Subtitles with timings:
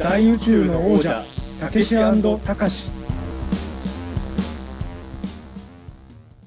[0.00, 1.26] 大宇宙の王者
[1.60, 2.90] たけしたかし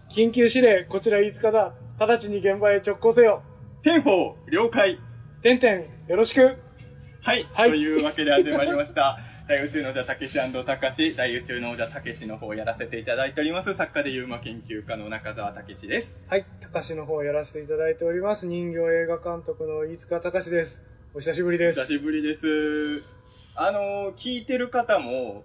[0.10, 1.76] 緊急指令、こちら飯塚だ。
[2.00, 3.44] 直ちに現場へ直行せよ。
[3.84, 4.97] Ten-four、了解。
[5.44, 6.58] てんてん、よろしく。
[7.21, 7.47] はい。
[7.54, 9.20] はいというわけで始まりました。
[9.47, 16.17] 大宇宙の王者たけしたかし、大宇宙の王者たけしの方をやらせていただいております、作家で UMA 研究家の中澤たけしです。
[16.27, 18.47] はい、たかしの方をやらせていただいております。
[18.47, 20.83] 人形映画監督の飯塚隆です。
[21.13, 21.81] お久しぶりです。
[21.81, 23.23] 久しぶりです。
[23.55, 25.43] あのー、聞いてる方も、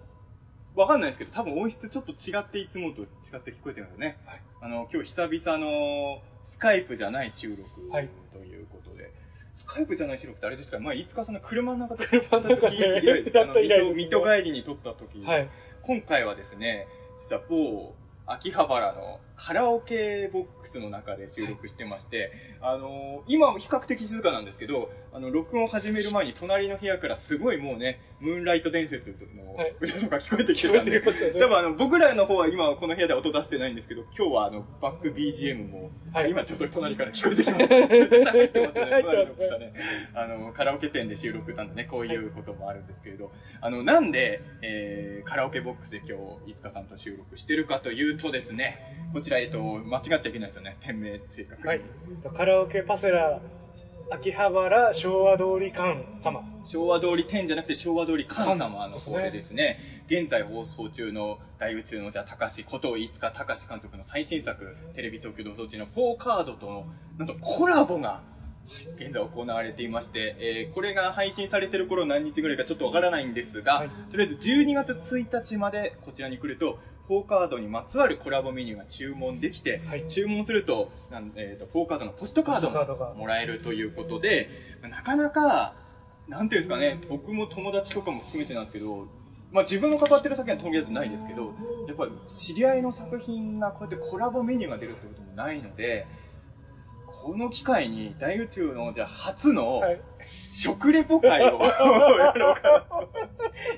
[0.75, 3.05] わかんないですけど、多分音質ちょっと違っていつもと違
[3.37, 4.17] って聞こえてるんですよね。
[4.25, 4.41] はい。
[4.61, 9.11] あの、今日久々のスカイプじゃない収録はいということで、
[9.53, 10.79] スカイプじゃない収録ってあれですか？
[10.79, 13.31] 前、いつかさんの車の中で 車の中で以来です。
[13.31, 13.53] かあの
[13.93, 15.49] 水戸帰りに撮った時、はい。
[15.81, 16.87] 今回はですね、
[17.19, 17.93] 実は某
[18.25, 37.67] 秋葉原のカラオケボックスの中で収録してまして、あのー今比較的静かなんですけど、あの、録音を始める前に隣の部屋からすごいもうね、ムーンライト伝説のはい歌とか聞こえてきてたんで、聞こえてきますよね多分あの、僕らの方は今この部屋では音出してないんですけど、今日はあの、バック BGM も、はい今ちょっと隣から聞こえてきます。
[37.67, 38.85] 絶対入ってますね。
[38.85, 39.73] 入ってますね
[40.15, 43.31] あの、カラオケ店で収録なんでね、こういうこともあるんですけれど、
[43.61, 51.67] あの、なんで、えー、カラオケボックスで今日、いつかさんと収録してるかというとですね、こちら、えっと、間違っちゃいけないですよね、店名正確に。
[51.67, 51.81] はい。
[52.33, 53.41] カラオケパセラ、
[54.11, 56.41] 秋葉原昭和通り館様。
[56.63, 66.85] 昭和通り店じゃなくて昭和通り館様の方でですね、現在放送中の大宇宙のじゃあ高志こと飯塚隆監督の最新作、テレビ東京で放送中の4カードとの、
[67.17, 68.21] なんとコラボが、
[68.95, 76.79] 現在行われていまして、えーこれが配信されてる頃何日ぐらいかちょっとわからないんですが、はいとりあえず12月1日までこちらに来ると、
[77.09, 84.49] 4カードにまつわるコラボメニューが注文できて、はい注文すると、なんえーと4カードのポストカードがももらえるということで、
[84.83, 85.73] なかなか、
[86.27, 89.07] なんていうんですかね、僕も友達とかも含めてなんですけど、
[89.51, 91.53] まあ自分の関わってる先はとりあえずないですけど、
[91.87, 96.05] やっぱり知り合いの作品がこうやってコラボメニューが出るってこともないので、
[97.21, 100.01] この機会に大宇宙のじゃあ初のはい。
[100.51, 103.09] 食レポ会を やろうかなと。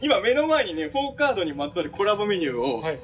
[0.02, 3.00] 今目の前にね、4カードにまつわるコラボメニューをはい。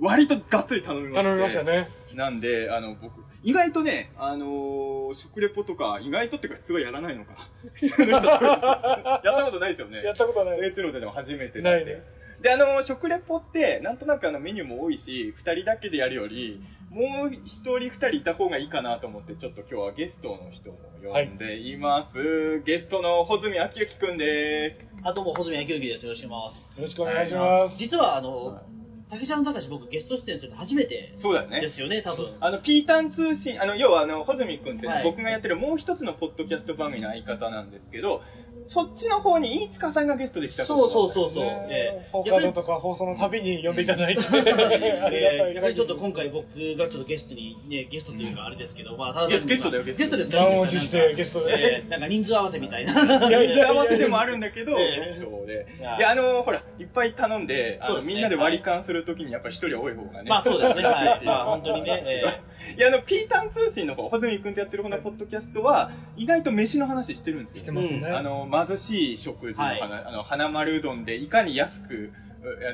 [0.00, 1.22] 割とがっつり頼みまして。
[1.22, 1.88] 頼みましたね。
[2.14, 7.34] なんで、あの、僕、意外とね、あのー食レポとか、意外とっていうか普通はやらないのか。
[7.74, 10.02] 普通の人と やったことないですよね。
[10.02, 10.80] やったことないです。
[10.80, 12.16] レッツのでも初めてないです。
[12.42, 22.60] で、あの、食レポって、なんとなくあのメニューも多いし、二人だけでやるより、もう一人二人いた方がいいかなと思って、ちょっと今日はゲストの人を呼んでいます。
[22.64, 24.84] ゲストの穂積昭之くんです。
[25.04, 26.04] あ、どうも、穂積明之です。
[26.04, 26.66] よろしくお願いします。
[26.76, 27.78] よろしくお願いします。
[27.78, 28.62] 実は、あのは、
[29.08, 31.68] 竹ちゃんの高し僕ゲスト出演するの初めてそうだよねで。
[31.68, 32.34] すよね、多分。
[32.40, 38.22] あの、ピータン通信、あの、要はあの、穂積くんってね、はい僕がやってるもう一つのポッドキャスト番組の相方なんですけど、
[38.68, 41.44] そっちの方に飯塚さんがゲストで来たそうそうそうそう。
[41.44, 42.08] ねえ。
[42.12, 45.50] ーカードとか放送のたびに呼んでいただいて、え。
[45.52, 51.82] ーやはりちょっと今回僕がちょっとゲストに、ね、ゲストというかあれですけど、まあ、ただゲスゲストだよゲストゲストですか満を持してゲストで。
[51.82, 53.28] えーなんか人数合わせみたいな。
[53.28, 55.14] いやいや合わせでもあるんだけど、ええ。
[55.14, 55.66] ゲストで。
[55.78, 58.14] いやで、あの、ほら、いっぱい頼んで、あの、そうですね。
[58.14, 60.28] みんなで割り勘するときにやっぱ一人多い方がね。
[60.28, 61.24] まあそうですね、 はい。
[61.24, 62.46] まあまあ本当にね、え
[62.76, 67.60] いや、あの、ピータン通信の方、穂積くんとやってる方のポッドキャストは、意外と飯の話してるんですよ。
[67.60, 68.08] してますね。
[68.08, 70.04] あの、貧しい食事の話、はい。
[70.06, 72.25] あの、花丸うどんでいかに安く、う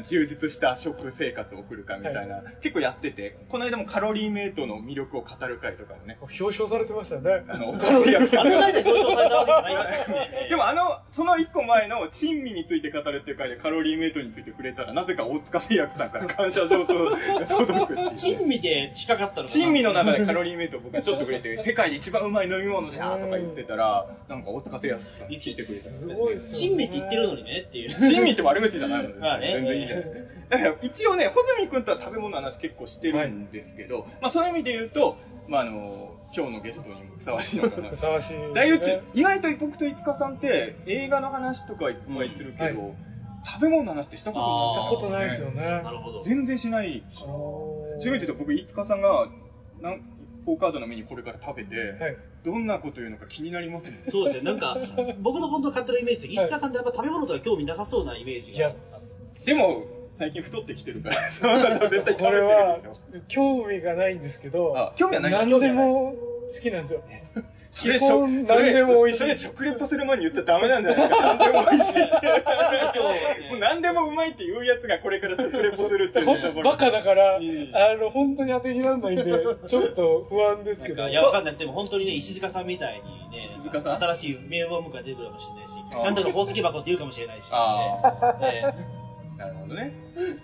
[0.04, 7.44] 充実した食生活を送るかみたいな、結構やってて、この間もカロリーメイトの魅力を語る会とかもね、表彰されてましたよね。
[7.48, 10.46] あの、お達役さんで表彰されたわけじゃないですよね。
[10.50, 18.16] でもあの、その一個前の珍味について語るっていう回でカロリーメイトについて触れたら、なぜか大塚製薬さんから感謝状と 届くっていう。
[18.16, 26.14] 珍味で引っかかったの珍味の中でカロリーメイトを僕がちょっと触れて、世界で一番うまい飲み物だとか言ってたら、なんか大塚製薬さん聞いてくれたすんですね。
[26.14, 27.90] ごいですよ珍味って言ってるのにねっていう。
[27.90, 30.18] 珍味って悪口じゃないので、まあね全然いいじゃないですか。
[30.50, 35.16] だから一応ね、穂積君とは食べ物の話結構してるんですけど、まあそういう意味で言うと、
[35.48, 37.96] まああの、今日のゲストにもふさわしいのかなふ。
[37.96, 38.36] さわしい。
[38.54, 42.94] 大宇宙、意外と僕と五日さんって映画の話とかいっぱいするけど、うんは
[43.44, 45.62] 食べ物の話ってしたことしたことないですよね。
[45.62, 46.22] なるほど。
[46.22, 47.02] 全然しない。
[47.16, 49.28] あーそういう意味で言うと僕、五日さんが、
[49.80, 50.00] なん
[50.44, 52.16] フォーカードのメニューこれから食べて、はい。
[52.44, 54.00] どんなこと言うのか気になりますね。
[54.02, 54.76] そうですね、なんか、
[55.20, 58.91] 僕の本当勝手なイメージで、飯塚さんってやっぱ食べ物とか興味なさそうなイメージいやが。
[59.44, 59.84] でも、
[60.16, 62.78] 最近太ってきてるから、 絶対食べてるこれは
[63.28, 66.14] 興味がないんですけど、あ興味はない何でも
[66.54, 67.02] 好きなんですよ。
[67.70, 71.34] それ何でも美味しいそれ食レポする前に言っちゃダメなんじゃないですか。
[71.36, 72.26] 何でも美味しいって。
[73.48, 76.70] もう何でもうまいって言うやつがこれから食レポするっていうところ。
[76.72, 79.24] バカだから、うんあの、本当に当てにならないんで、
[79.66, 81.08] ちょっと不安ですけど。
[81.08, 81.58] いや、わかんないです。
[81.60, 83.00] でも本当にね、石塚さんみたい
[83.32, 84.02] にね、石塚さん？
[84.02, 89.01] 新しい名バームが出てくるかもしれないし、なんだか宝石箱って言うかもしれないし、あね
[89.46, 89.84] なるほどね。
[89.84, 89.92] ね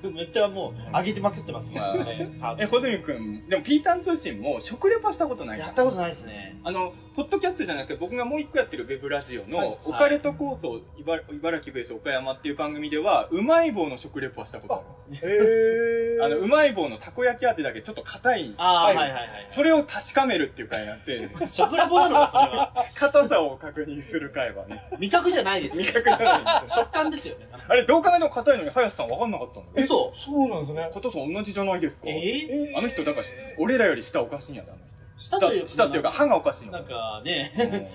[0.14, 2.30] めっちゃもう、上げてまくってますもんね。
[2.58, 6.58] え、穂積くん、でもピータン通信も食レポしたことないやったことないですね。
[6.64, 14.80] あの、ポッドキャストじゃないですけど、僕がもう一個やってるウェブラジオの、はいオカレト構想茨茨城ベース岡山っていう番組では、うまい棒の食レポはしたことあ
[15.10, 15.16] る。
[15.16, 16.24] へー。
[16.24, 18.54] あの、うまい棒のたこ焼き味だけちょっと硬い。
[18.56, 19.46] ああ、はいはいはいはい。
[19.48, 22.86] それを確かめるっていう回になって、食レポなのか、それは。
[22.94, 24.82] 硬さを確認する回はね。
[24.98, 25.82] 味覚じゃないですよ。
[25.82, 27.48] 味覚じゃないですよ食感ですよね。
[27.68, 29.86] あれ、どう考えても硬いのに、林さん分かんなかったんだよ。
[29.86, 30.90] 嘘そうなんですね。
[30.92, 32.04] 硬さ同じじゃないですか。
[32.06, 32.78] えー？
[32.78, 33.26] あの人、だから、
[33.58, 34.88] 俺らより舌おかしいんやで、あの人。
[35.18, 36.72] 舌という舌っていうか、歯がおかしいの。
[36.72, 37.86] なんかね、うん不思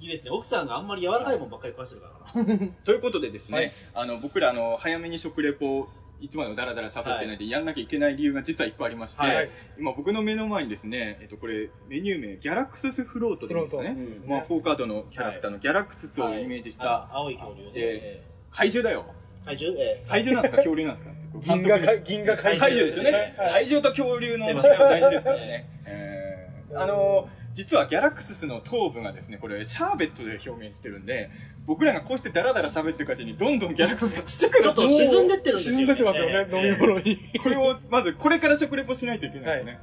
[0.00, 0.30] 議ですね。
[0.30, 2.68] 奥さんがあんまり柔らかいもんばっかり食わしてるからな。
[2.84, 5.88] ということでですね、はいあの僕らあの早めに食レポを
[6.22, 13.96] いつまでもダラダラ喋ってないでやんなきゃいけない理由が実はいっぱいありまして、はい今僕の目の前にですね、えっとこれメニュー名ギャラクススフロートですかね
[14.26, 19.04] まあフォーカードのキャラクターのギャラクススをイメージした、はい青い恐竜でで、怪獣だよ。
[19.44, 19.78] 怪獣？
[19.80, 20.56] えー怪獣なんですか？
[20.58, 21.12] 恐竜なんですか？
[21.40, 23.34] 銀河か、銀河怪怪獣ですよね。
[23.36, 25.66] 怪獣と恐竜の違いは大事ですからね。
[25.86, 31.28] えーあの実はギャラクススの頭部がですね、これシャーベットで表現してるんで、
[31.66, 36.56] 僕らがこうしてダラダラ喋ってるうちにどんどんギャラクススがちっちゃくなちょっと沈んでってるんですよ、沈んでってますよね、えー。
[36.66, 37.18] 飲み物に。
[37.42, 39.78] これを、まず、これから食レポしないといけないですね。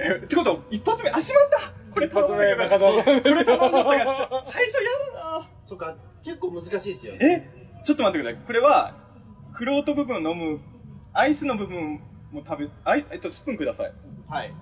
[0.00, 1.72] え、ってことは、一発目、あ、しまった！
[1.94, 2.58] これ一発目頼ん。
[2.58, 5.94] だけど中田さんこれ頼んだったが、最初嫌だなそっか、
[6.24, 7.46] 結構難しいですよね。
[7.56, 7.57] え、
[7.88, 8.46] ちょっと待ってください。
[8.46, 8.92] これは、
[9.54, 10.60] クロート部分を飲む、
[11.14, 12.02] アイスの部分
[12.32, 13.92] も食べ、あい、えっと、スプーンください。
[14.28, 14.54] はい。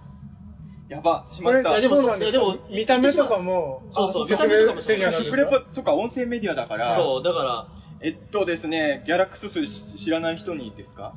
[0.89, 1.81] やば、しまった。
[1.81, 2.39] でもそうなんですか？
[2.39, 7.67] でも見た目とかも、そうそう説見た目とかも明せにはなんです食レポか、そっか、音声メディアだから、そう、だから、
[8.01, 11.15] えっとですね、ギャラクススし知らない人にですか？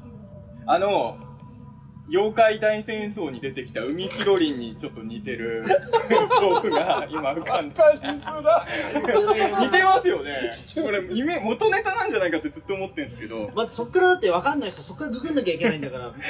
[0.65, 1.15] あの、
[2.11, 5.63] 妖怪大戦争に出てきた海キロリンにちょっと似てる
[6.41, 7.75] 豆腐が今浮かんで
[9.61, 10.53] 似てますよね。
[10.83, 16.13] これ、夢、元ネタなんじゃないかってずっと思ってるんですけど、まずそっからだって分かんない人、そっからググんなきゃいけないんだから。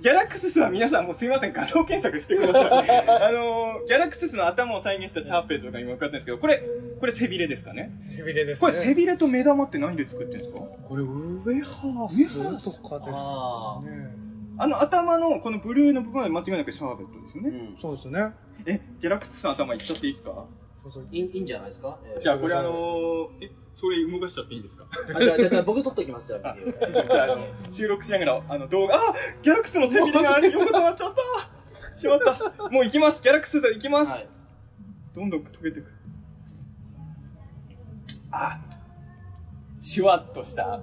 [0.00, 2.88] ギャラクススは皆さんもうすいません、画像検索してください。
[3.08, 6.62] あの、ギャラクススの頭を再現したシャーペットが今浮かってるんですけど、これ、
[7.00, 7.90] これ背びれですかね？
[8.16, 8.70] 背びれですね。
[8.70, 10.60] これ背びれと目玉って何で作ってるんですか？
[10.88, 14.27] これ、ウェハースとかですあかね。
[14.58, 17.50] あの頭のこのブルーの部分は間違いなくシャーベットですよね。
[17.50, 18.32] うんそうですね。
[18.66, 20.46] え、ギャラクススの頭いっちゃっていいですか？
[20.82, 22.00] そうそういいいいんじゃないですか？
[22.04, 24.86] えーじゃあこれあのー、え、それ動かしちゃっていいんですか？
[25.14, 26.90] あじゃあ、じゃあ僕撮っときます、じゃあ、ビデオ。
[26.90, 28.98] じゃああの、収録しながら、あの動画、あ
[29.42, 34.28] ギャラクスの背びれが横となっちゃったしまったもう行きますギャラクス行きます、はい。
[35.14, 35.92] どんどん溶けていく。
[38.32, 38.58] あ
[39.80, 40.80] シュワッとした、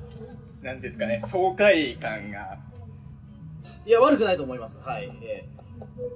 [0.62, 2.58] なんですかね、爽快感が。
[3.86, 4.80] いや、悪くないと思います。
[4.80, 5.10] はい。
[5.24, 5.46] え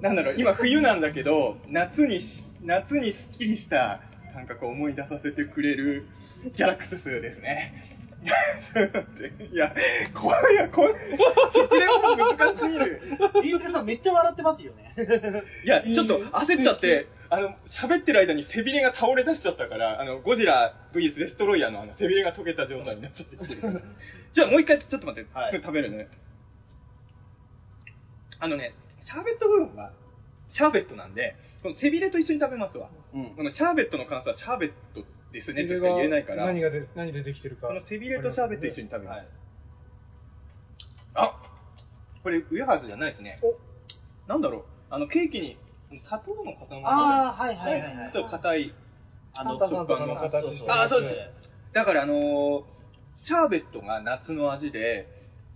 [0.00, 4.00] なんだろう、今冬なんだけど、夏にし、夏にスッキリした
[4.32, 6.06] 感覚を思い出させてくれる
[6.54, 7.98] ギャラクススですね。
[9.52, 9.74] いや、
[10.14, 10.94] これ、いや、これ、
[11.50, 13.00] 食レポ難しすぎる。
[13.18, 14.94] ー、飯塚さんめっちゃ笑ってますよね。
[15.64, 23.82] いや、ちょっと焦っちゃって、あの、喋ってる間に背びれが倒れ出しちゃったから、あの、ゴジラ VS デストロイヤーのあの、背びれが溶けた状態になっちゃってきてる。
[24.32, 26.08] じゃあもう一回、ちょっと待って、はいすぐ食べるね。
[28.40, 29.92] あのね、シャーベット部分は、
[30.48, 32.88] シャーベットなんで、この背びれと一緒に食べますわ。
[33.14, 37.68] うんこのシャーベットの感想はシャーベットですねとしか言えないから、何がで、何でできてるか。
[37.68, 39.18] この背びれとシャーベット一緒に食べます。
[39.18, 39.28] はい
[41.12, 41.36] あ
[42.22, 43.38] これ、ウェハーズじゃないですね。
[43.42, 43.54] お
[44.28, 45.58] なんだろうあの、ケーキに
[45.98, 48.12] 砂糖の塊ああ、はいはいはいはい。
[48.12, 48.74] ちょっと硬い。
[49.34, 51.30] あサンタさんとかの形してあそうです
[51.72, 52.62] だからあのー
[53.16, 55.06] シャーベットが夏の味で、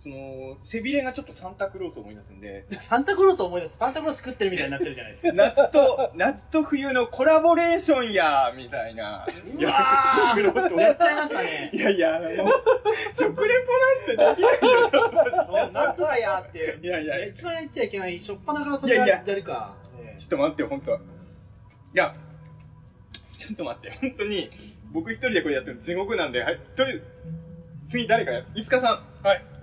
[0.05, 3.77] その、背びれがちょっとサンタクロースを思い出すんで、サンタクロース思い出す。
[3.77, 5.33] サンタクロース食ってるみたいになってるじゃないですか。
[5.33, 9.25] 夏と、夏と冬のコラボレーションやみたいな。
[9.57, 11.79] いやーやっちゃいましたねい。
[11.79, 12.29] やいや、あの、
[13.15, 14.91] 食レポなんてできないよ、
[15.43, 16.77] そう、なんとかやって。
[16.83, 18.19] いやいや一番やっちゃいけない。
[18.19, 19.75] しょっぱなからそれやいやいやるか。
[19.97, 20.97] えちょっと待ってよ、本当い
[21.95, 22.15] や、
[23.39, 24.51] ちょっと待って、本当に、
[24.91, 27.03] 僕一人でこれやってるの地獄なんで、はい、とりあえず、
[27.87, 29.54] 次誰かや、いつかさはい。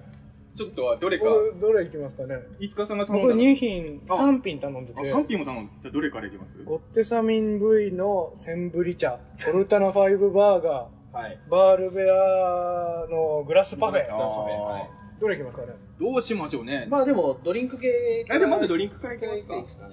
[0.53, 1.25] ん、ちょっとはどれか、
[1.61, 2.37] どれいきますかね。
[2.61, 5.13] いつかさんが頼ん僕だの2品、あ3品頼んであ、て。
[5.13, 5.73] 3品も頼んだ。
[5.83, 6.63] じゃあどれからいきます？
[6.65, 11.39] ゴッテサミン V のセンブリ茶、トルタナ5バーガーはい。
[11.47, 14.11] ー、バールベアのグラスパフェ。
[14.11, 15.75] はいどれいきますかね？
[16.01, 16.87] どうしましょうね。
[16.91, 19.89] まあでも、ドリンク系あじゃあまずドリンクからいきますか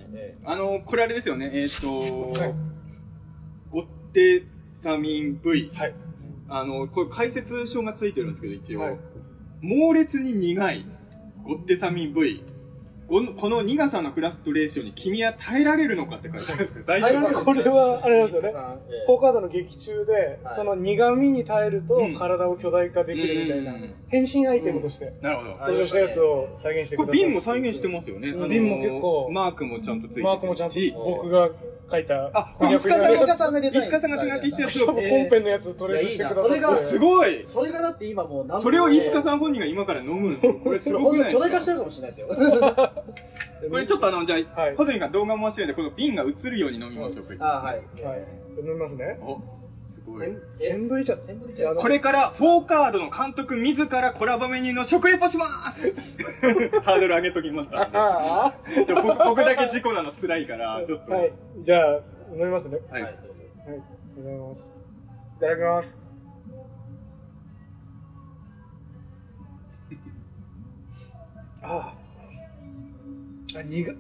[0.46, 2.54] あの、これあれですよね、えーっと、はい
[3.72, 5.70] ゴッテサミン V。
[5.75, 5.94] はい。
[6.48, 8.80] あの、これ解説書がついてるんですけど、一応。
[8.80, 8.98] はい
[9.62, 10.86] 猛烈に苦い
[11.44, 12.44] ゴッテサミン V。
[13.10, 18.54] このこの苦さのフラストレーションに君は耐えられるのかって書いてあるんですけど、大丈夫耐えられるこれは、あれなんですよね。
[18.89, 20.13] ええフォーカードの劇中で、
[20.44, 25.50] はいその苦味に耐えるとうん体を巨大化できるみたいなうんうんうん、変身アイテムとしてなるほど。
[25.58, 27.25] 登場したやつを再現してくこれださい。
[27.25, 28.30] 瓶も再現してますよね。
[28.30, 30.24] うんあの瓶も結構マークもちゃんとついてるし。
[30.25, 31.50] マークもちゃんと僕が
[31.92, 32.30] 書いた。
[32.34, 36.50] あ、これ、いつかさん飯塚さんがデザインいつかさんが手書きしたやつを、本編のやつトレースしてくださって。
[36.50, 40.54] いやいいなそれがすごいそれがだって今もう何それを飯塚んさん本人が今から飲むんですよ。
[40.54, 41.48] これすごくないですか？
[41.48, 42.28] に巨大化しちゃうかもしれないですよ。
[43.70, 47.34] これちょっとあの、じゃあ、はいホズミが動画回してるんで、この瓶が映るように飲みましょうか。
[47.39, 47.75] あはい。
[48.03, 48.20] はい。
[48.60, 49.18] 飲みますね。
[49.22, 49.41] お、
[49.84, 50.27] すごい。
[50.56, 51.18] センブリ茶。
[51.18, 55.94] センブリ茶あのこれから、フォーカードの監督自らコラボメニューの食レポします
[56.84, 57.98] ハードル上げときましたんで。
[57.98, 58.53] あ
[58.86, 61.13] ちょ僕僕だけ事故なの辛いから、ちょっと。
[61.13, 61.18] あ。
[61.18, 61.34] はい。
[61.63, 62.01] じゃあ、
[62.32, 62.79] 飲みますね。
[62.89, 63.01] はい。
[63.01, 63.12] はい。
[63.12, 63.29] ありがと
[64.18, 64.63] うございます。
[65.38, 65.98] いただきます。
[71.62, 72.09] ああ。
[73.56, 73.96] あ、苦、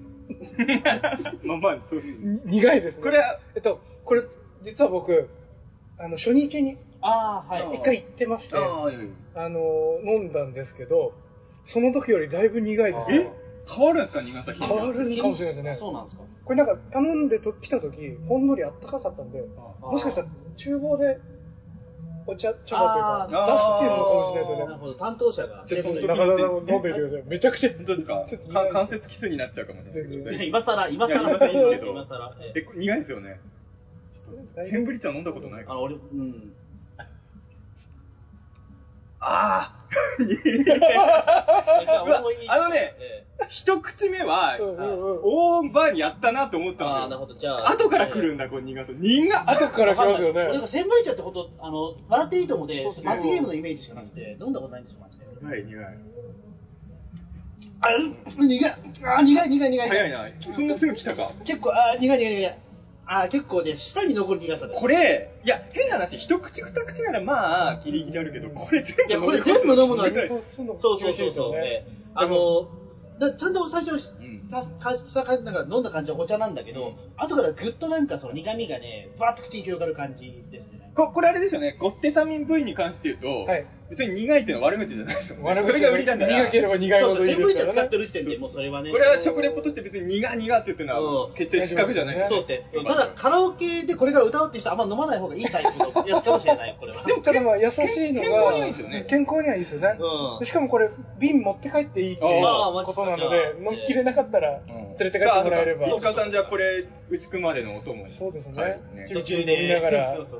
[1.43, 2.39] まあまあ、そうですね。
[2.45, 3.03] に苦いですね。
[3.03, 4.23] これは、えっと、これ、
[4.61, 5.29] 実は僕、
[5.97, 7.77] あの、初日にああ、はい。
[7.77, 11.13] 一回行ってまして、ああ、いやいやあの、飲んだんですけど、
[11.65, 13.15] その時よりだいぶ苦いですえ？
[13.15, 13.35] よ。
[13.71, 15.73] 変わるんですか、苦さ変わるかもしれないですね。
[15.75, 16.23] そうなんですか。
[16.43, 19.43] これなんか頼んでと来た時、ほんのりあったかかったんで、
[19.81, 20.27] もしかしたら
[20.57, 21.19] 厨房で
[22.31, 24.65] お茶、茶葉というか、出してるのかもしれないですよね。
[24.65, 25.63] なるほど、担当者が。
[25.65, 27.23] ちょっと中田さん飲んでみてください。
[27.25, 27.69] めちゃくちゃ。
[27.71, 28.25] 本当ですか？
[28.29, 30.45] ちょっとか関節キスになっちゃうかもしれないですけどですね。
[30.45, 31.29] 今更、今いや更。
[31.29, 32.35] 今更いいですけど今更。
[32.39, 33.39] ええ、これ苦いですよね。
[34.11, 36.53] ちょっと、センブリ茶飲んだことないかあの、俺、うん。
[39.21, 39.78] ああ
[42.49, 45.19] あのねえ 一口目はう、んうんうん。
[45.23, 47.09] オーバーにやったなと思ったんですよ。
[47.09, 47.33] なるほど。
[47.35, 47.71] じゃあ。
[47.71, 48.91] 後から来るんだ、この苦さ。
[48.93, 50.67] 苦っ後から来ますよね俺が。
[50.67, 55.25] センブリ茶ってほんと、あの、笑っていいと思でそうそう、罰ゲームのイメージしかなくて、飲んだことないんですよ、マジで。
[55.41, 55.85] 苦い、苦い。
[57.81, 57.99] あ、う
[58.45, 58.69] ん苦い。
[58.69, 58.77] あ、
[59.23, 59.87] 苦い、苦い、苦い。
[59.87, 60.27] 早いな。
[60.53, 61.31] そんなすぐ来たか。
[61.45, 62.57] 結構、あ、苦い、苦い、苦い。
[63.11, 64.75] あ、結構ね、舌に残る苦さだ。
[64.75, 71.55] これ、いや、変な話、一口二口ならまあ、ギリギリあるけど、これ全部いやこれ全部飲むのはそうそうそうそうそうそう。
[71.55, 72.67] ええあの、
[73.19, 80.91] だちゃんと最初、んさかした感じなんか飲んだ感じはお茶なんだけど、後からぐっとなんかその苦味がね、ぶわっと口に広がる感じですね。
[80.95, 85.63] ここれあれですよね、ゴッテサミン V に関して言うと、はい別に苦いっていうのは悪口じゃないですよね。
[85.63, 86.43] それが売りだから。
[86.45, 88.29] 苦ければ苦いほどいいセンブリ茶使ってですからね。
[88.29, 88.91] る時点でもうそれはね。
[88.91, 92.29] これは食レポとして別に苦苦って言ってるのはうん決して失格じゃないです。
[92.29, 92.83] そうですね。
[92.85, 97.03] ただ、カラオケでこれから歌うって人あんま飲まない方がいいタイプのやつかもしれない、これは。
[97.03, 99.97] でもただまあ優しいの健が、康にはいいですよね健康にはいいですよね。
[99.99, 102.41] うんでしかもこれ、瓶持って帰っていいっていう
[102.85, 105.87] ことなので、飲みきれなかったら、連れて帰ってもらえれば。
[105.87, 108.13] 飯塚さんじゃあこれ、牛久までのお供に。
[108.13, 109.79] そうですねはいねち途中で。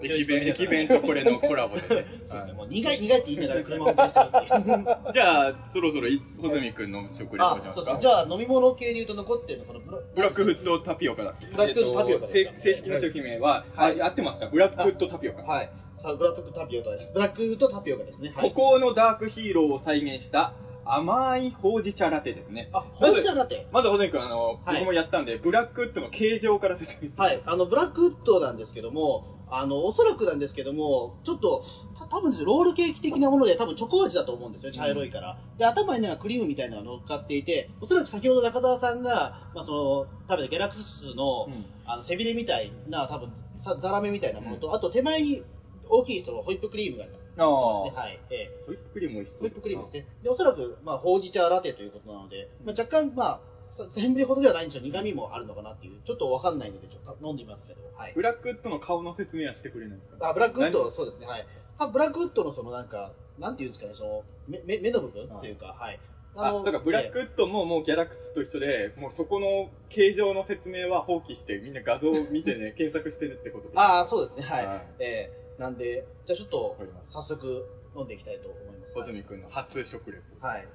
[0.04, 1.88] 駅弁、とこれのコラボでね。
[1.90, 2.40] そうですね。
[2.40, 5.14] はもう苦い苦いって言いながら車を運転してるっていう。
[5.14, 8.00] じゃあ、そろそろい、穂積君の食レポしま、すかそうそう。
[8.00, 15.42] じゃあ飲み物系で言うと残ってるのこのブラブラックフットタピオカだっけブラックフットタピオカえっと正式な商品名は、はいあ、合ってますかブラックフットタピオカ。
[15.44, 15.70] はい。
[16.04, 17.12] あブラックフットタピオカです。
[17.14, 18.32] ブラックフットタピオカですね。
[18.36, 18.50] はい。
[18.50, 20.54] 孤高のダークヒーローを再現した
[20.92, 22.70] 甘いほうじ茶ラテですね。
[22.74, 23.68] あ、ほうじ茶ラテ？
[23.72, 27.22] まず、穂積君、あの、はい僕もやったんで、ブラックウッドの形状から説明して。
[27.22, 27.42] はい。
[27.46, 31.64] あの、ブラックウッドなんですけども、あの、おそらくなんですけども、ちょっと、
[31.98, 35.38] た多分ですねロールケーキ的なもので、多分チョコ味だと思うんですよ、茶色いから。
[35.58, 45.44] で、頭になんかクリームみたいなのが乗っかっていて、おそらく先ほど中澤さんが、まあ、その、食べたギャラクスの、うんあの、背びれみたいな、多分さザラメみたいなものと、あと手前に
[45.90, 47.28] 大きいそのホイップクリームがありますね。
[47.38, 47.84] ああ。
[47.86, 48.20] はい。
[48.30, 50.06] ええホイップクリーム美味しそうホイップクリームですね。
[50.24, 54.84] で、おそらく、まあ、ほうじ茶ラテということなので、まあ、若干、まあ、さ千里ほどではないんですよ。
[54.84, 56.00] 苦味もあるのかなっていう。
[56.04, 57.82] ちょっとわかんないので、ちょっと飲んでみますけど。
[57.96, 58.14] はい。
[58.14, 60.30] ブラックウッドの顔の説明はしてくれないんですか？
[60.30, 60.92] あ、ブラックウッド、何？
[60.94, 61.28] そうですね。
[61.28, 61.46] はい。
[61.78, 66.00] あブラックウッドのそのなんか、なんていうんですかね、その、目、目目の部分っていうか、はい。
[66.36, 73.80] あ、だからブラックウッドももうギャラクスと一緒で、もうそこの形状の説明は放棄して、みんな画像を見てね、検索してるってことです。
[73.80, 74.44] ああ、そうですね。
[74.44, 74.66] はい。
[74.66, 78.94] はいえー、なんで、じゃあちょっと早速飲んでいきたいと思います。
[78.94, 80.48] 穂積君の初食レポ。
[80.48, 80.68] はい。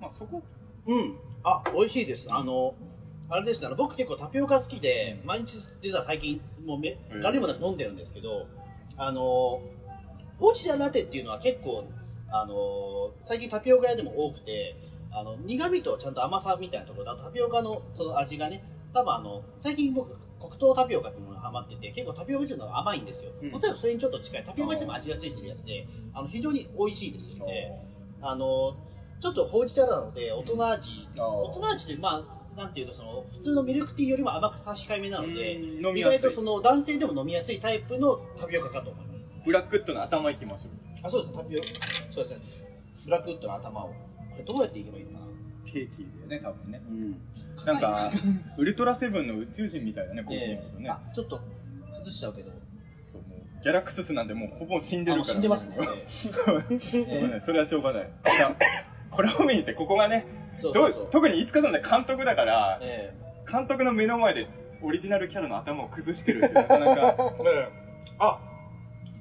[0.00, 0.42] まあそこ、
[0.86, 1.18] うん。
[1.42, 2.28] あ、美味しいです。
[2.30, 2.74] あの、
[3.28, 8.46] あれですね、僕結構タピオカ好きで、毎日実は最近、もうめ、うんガリもなく飲んでるんですけど、
[8.96, 9.60] あの、
[10.38, 11.84] ほうじ茶ラテっていうのは結構、
[12.28, 14.76] あの、最近タピオカ屋でも多くて、
[15.10, 23.30] あの、苦味とちゃんと甘さみたいなところ、あとタピオカのその味がね、多分あの、最近僕、黒糖タピオカっていうものがハマってて、結構タピオカ自体が甘いんですよ。
[23.42, 27.72] うん例えばそれにちょっと近い、タピオカ自体も味がついてるやつで、あの、非常に美味しいですよね。
[28.20, 28.76] あの、
[29.20, 32.24] ちょっとほうじ茶なので、大人味、あー大人味で、まあ、
[32.56, 39.28] なんていうか、その、普通のミルクティーよりも甘さ控えめなので、意外とその、男性でも飲みやすいタイプのタピオカかと思います。
[39.44, 40.70] ブラックウッドの頭いきましょう。
[41.02, 41.66] あ、そうです、タピオカ。
[42.14, 42.44] そうですね。
[43.04, 43.88] ブラックウッドの頭を。
[43.88, 43.94] こ
[44.38, 45.29] れどうやっていけばいいのかな
[45.66, 46.80] ケーキでね、多分ね。
[46.88, 47.16] うん。
[47.64, 48.10] なんか、
[48.56, 50.90] ウルトラセブンの宇宙人みたいだね、コスチュームとね。
[50.90, 51.40] あ、ちょっと
[51.92, 52.50] 崩しちゃうけど。
[53.04, 55.32] そう、もう、ギャラクススなんでもうほぼ死んでるから。
[55.32, 55.76] あ死んでますね
[57.44, 58.10] それはしょうがない。
[59.10, 60.26] これを見て、ここがね、
[61.10, 63.14] 特にいつかさんで監督だから、え
[63.50, 64.48] 監督の目の前で
[64.82, 67.16] オリジナルキャラの頭を崩してるってなかなか、
[68.18, 68.60] あ、え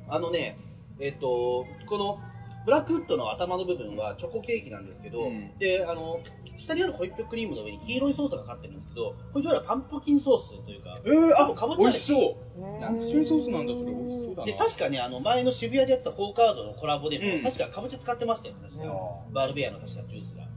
[0.08, 0.58] あのね、
[1.00, 2.20] えっ、と、この、
[2.66, 6.20] ブラックウッドの頭の部分はチョコケーキなんですけど、うんで、あの、
[6.58, 12.62] 下にあるホイップクリームの上に黄色いソースがかかってるんですけど、これどうやらパンプキンソースというか、えー、あ、かぼちゃ美味しそう。
[12.62, 14.46] うんパンプキンソースなんだ、それ美味しそうだな。
[14.46, 18.86] で、確かね、あの、前の渋谷でやってたフォーカードのコラボでも、うん確かかぼちゃ使ってましたよ、確か。
[18.86, 20.49] うバールベアの確かジュースが。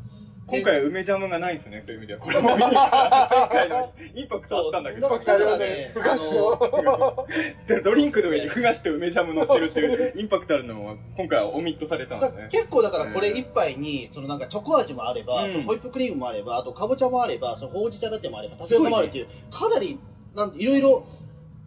[0.47, 2.21] 今回は梅ジャムがないんですね、そういう意味では。
[2.21, 5.09] これも前回のインパクトあったんだけど。
[5.09, 7.27] だからね、あの、
[7.67, 12.49] でドリンクの上にふがして梅ジャム乗ってるっていうインパクトあるのは今回はオミットされたんですね。
[12.51, 19.99] 結構だからこれ一杯に、そのなんかチョコ味もあれば、ホイップクリームもあれば、あとかぼちゃもあれば、そのほうじ茶ラテもあれば、タピオカもあるっていう、かなり、
[20.35, 21.07] なんいろいろ、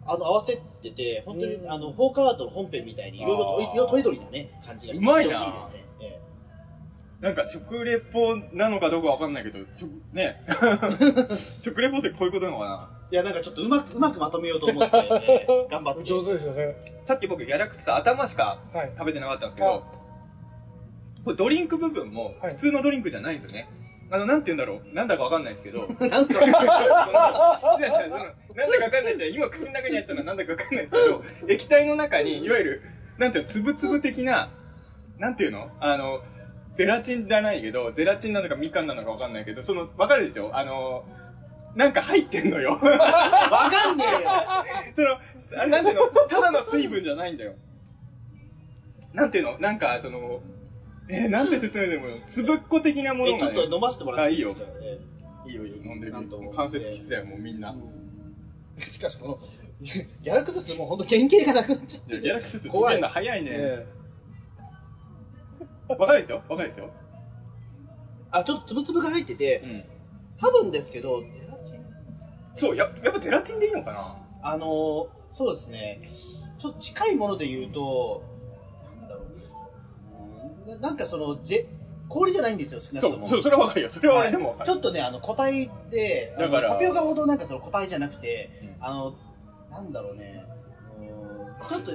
[0.06, 1.70] あの、合わせてて、本当に、うん。
[1.72, 3.62] あの、フォーカードの本編みたいに、いろいろと、あー。
[3.62, 5.46] いろいろとりどりなね、感じがして、うまいな。
[5.46, 5.85] いいですね。
[7.22, 10.36] えなんか食レポなのかどうかわかんないけど、ちょね。
[11.60, 12.88] 食レポってこういうことなのかな？
[13.10, 16.04] えいや、なんかちょっとうまく、うまくまとめようと思って、ええ頑張って。
[16.04, 16.74] 上手ですよね。
[17.04, 19.84] さっき僕ギャラクス頭しかはい食べてなかったんですけど、
[21.24, 22.50] これドリンク部分もはい。
[22.52, 23.68] 普通のドリンクじゃないんですよね。
[24.10, 24.94] あの、なんて言うんだろう？
[24.94, 25.88] なんだかわかんないですけど、なん
[26.28, 26.56] だかわか
[29.00, 32.82] んないって、今口の中に入ったのはなんだかわかんないですけど、 液体の中に、いわゆる、
[33.18, 34.50] なんていうの、つぶつぶ的な、
[35.18, 35.70] なんていうの？
[35.80, 36.20] あの、
[36.76, 40.50] ゼラチンじゃないけど、ゼラチンなのかみかんなのかわかんないけど、その、わかるでしょ？
[40.56, 41.04] あの、
[41.74, 42.70] なんか入ってんのよ。
[42.72, 44.30] わかんねえよ。
[44.94, 46.02] その、あなんていうの？
[46.28, 47.54] ただの水分じゃないんだよ。
[49.12, 49.58] なんていうの？
[49.58, 50.40] なんか、その、
[51.08, 53.54] えーなんて説明でも、つぶっこ的なものえ、が、ね。
[53.54, 54.54] ちょっと飲ませてもらってあいいよ。
[54.54, 54.98] ですかえ。
[55.48, 57.74] いいよいいよ、飲んでみなんと関節キスだよ、もうみんな。
[58.78, 59.38] えしかしこの、
[59.80, 62.20] ギャラクススもうほんと原型がなくなっちゃって。
[62.20, 63.00] ギャラクスス怖い。
[63.00, 63.50] の早いね。
[63.52, 63.86] え
[65.88, 66.90] わかるでしょわかるでしょ
[68.30, 69.84] あ、ちょっとつぶつぶが入ってて、うん。
[70.38, 71.84] 多分ですけど、ゼラチン
[72.56, 74.16] そう、ややっぱゼラチンでいいのかな？
[74.42, 76.00] あのー、そうですね、
[76.58, 78.22] ちょっと近いもので言うと、
[79.00, 79.26] なんだろう、
[80.62, 81.66] うんななんかその、ぜ
[82.08, 83.26] 氷じゃないんですよ、少なくとも。
[83.26, 83.88] そう、そうそれはわかるよ。
[83.88, 84.70] それは俺でもわかる。
[84.70, 89.14] ちょっとね、あの、固体で、あのだからタピオカほどなんかその固体じゃなくて、うんあの、
[89.70, 90.44] なんだろうね、
[91.00, 91.92] うんちょっと、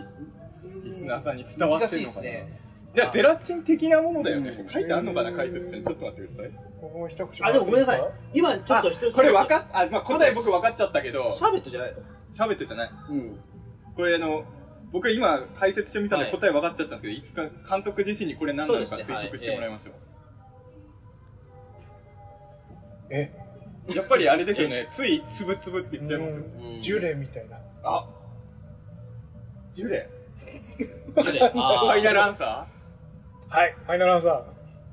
[0.83, 2.27] リスナーさんに伝わってるのかな？
[2.27, 2.47] 難しいですね。
[2.93, 4.49] いや、ゼラチン的なものだよね。
[4.49, 5.83] うん書いてあんのかな解説書に。
[5.83, 6.51] ちょっと待ってください。
[6.81, 8.01] 僕も一口あ、でもごめんなさい。
[8.33, 9.11] 今ちょっと一つ。
[9.11, 11.97] これ分かっ、あ、まあ、答え僕分かっちゃったけどシ、ャーベットじゃないの？
[12.33, 12.91] シャーベットじゃない。
[13.09, 13.39] うん。
[13.95, 14.43] これあの、
[14.91, 19.93] 僕今解説書見たんではい答え分かっちゃったんですけど、いつか監督自身にこれ何なのか推測してもらいましょう。
[23.09, 23.31] え、
[23.93, 26.43] やっぱりあれですよね、ついつぶつぶって言っちゃいますよ。
[26.43, 27.57] うんジュレみたいな。
[27.83, 28.05] あ
[29.71, 30.09] ジュレ？
[30.77, 32.67] ジュレファイナルアンサ
[33.53, 34.43] はい、ファイナルアンサー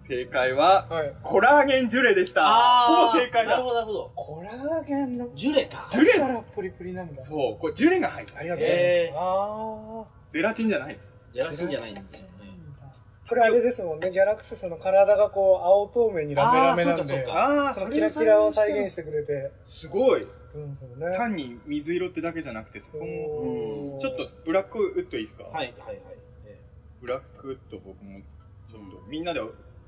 [0.08, 0.92] 正解は、ー。
[0.92, 1.14] はい。
[1.22, 2.42] コラーゲンジュレでした。
[2.44, 3.68] あーほぼ正解だなるほ。
[3.68, 4.10] ど、なるほど。
[4.16, 5.86] コラーゲンのジュレか。
[5.88, 7.22] ジュレだからプリプリなんだ。
[7.22, 8.90] そう、これジュレが入ってるありがとうございます。
[8.90, 11.14] へーあゼラチンじゃないです。
[11.32, 12.10] ゼラチンじゃないんだよね。
[12.16, 13.28] ー。
[13.28, 20.22] これあれですもんね、ギャラクススの体がこう、青透明にラメラメなんで、あーそうかそうあそのキラキラを再現してくれて、すごい。
[20.22, 21.16] うん、そうね。
[21.16, 25.44] 単に水色ってだけじゃなくて、そこも、おーちょっとブラックウッドいいですか？
[25.44, 25.98] はい、はい、はい。
[26.46, 26.58] え
[27.00, 28.20] ブラックウッド僕も、
[28.70, 29.40] ちょっとみんなで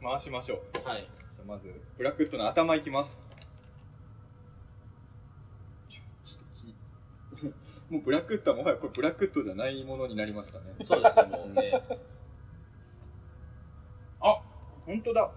[0.03, 0.61] 回しましょう。
[0.75, 1.03] えはい。
[1.03, 3.23] じゃあまず、ブラックウッドの頭いきます。
[7.91, 10.75] もうブラックウッドはもはやこれブラックウッドじゃないものになりましたね。
[10.85, 11.83] そうですね、もうね。
[14.21, 14.43] あ、
[14.87, 15.31] 本当だ。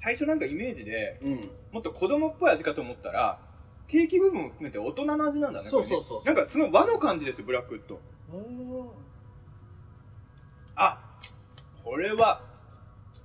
[0.00, 1.50] 最初なんかイメージで、うん。
[1.72, 3.40] もっと子供っぽい味かと思ったら、
[3.86, 5.70] ケーキ部分も含めて大人の味なんだね。
[5.70, 8.00] そうそうそうなんかすごい和の感じです、ブラックウッド。
[8.32, 8.88] うん
[10.76, 10.98] あ、
[11.84, 12.40] これは、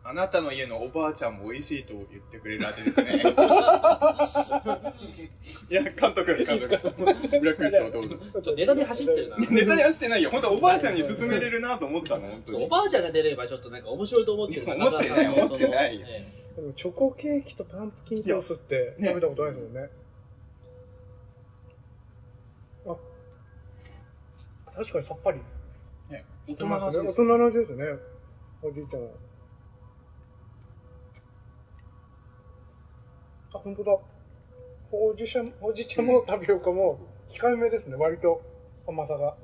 [0.04, 3.24] あなたの家のおばあちゃんも美味しいと言ってくれる味ですね。
[5.70, 6.68] いや、監督、監督。
[6.68, 8.18] ブラックウッドをどうぞ。
[8.18, 9.38] ちょっとネタに走ってるな。
[9.38, 10.30] ネタにはしてないよ。
[10.30, 12.70] 本当おばあちゃんに勧めれるなと思ったの、本当そうおに。
[12.70, 16.06] ばあちゃんが出ればちょっとなんか面白いと思ってるから思ってない思ってない
[16.76, 19.90] チョコケーキとパンプキンソースって食べたことないですもんね。
[22.88, 22.96] あ、
[24.76, 25.40] 確かにさっぱり。
[26.10, 28.19] ね大大人人の味ですの味大人の味ですね。
[28.62, 29.10] おじいちゃんは。
[33.54, 33.98] あ、本当だ。
[34.92, 37.00] ほうじ茶、ほうじ茶もタピオカも
[37.32, 38.42] 控えめですね、割と
[38.88, 39.36] 甘さが。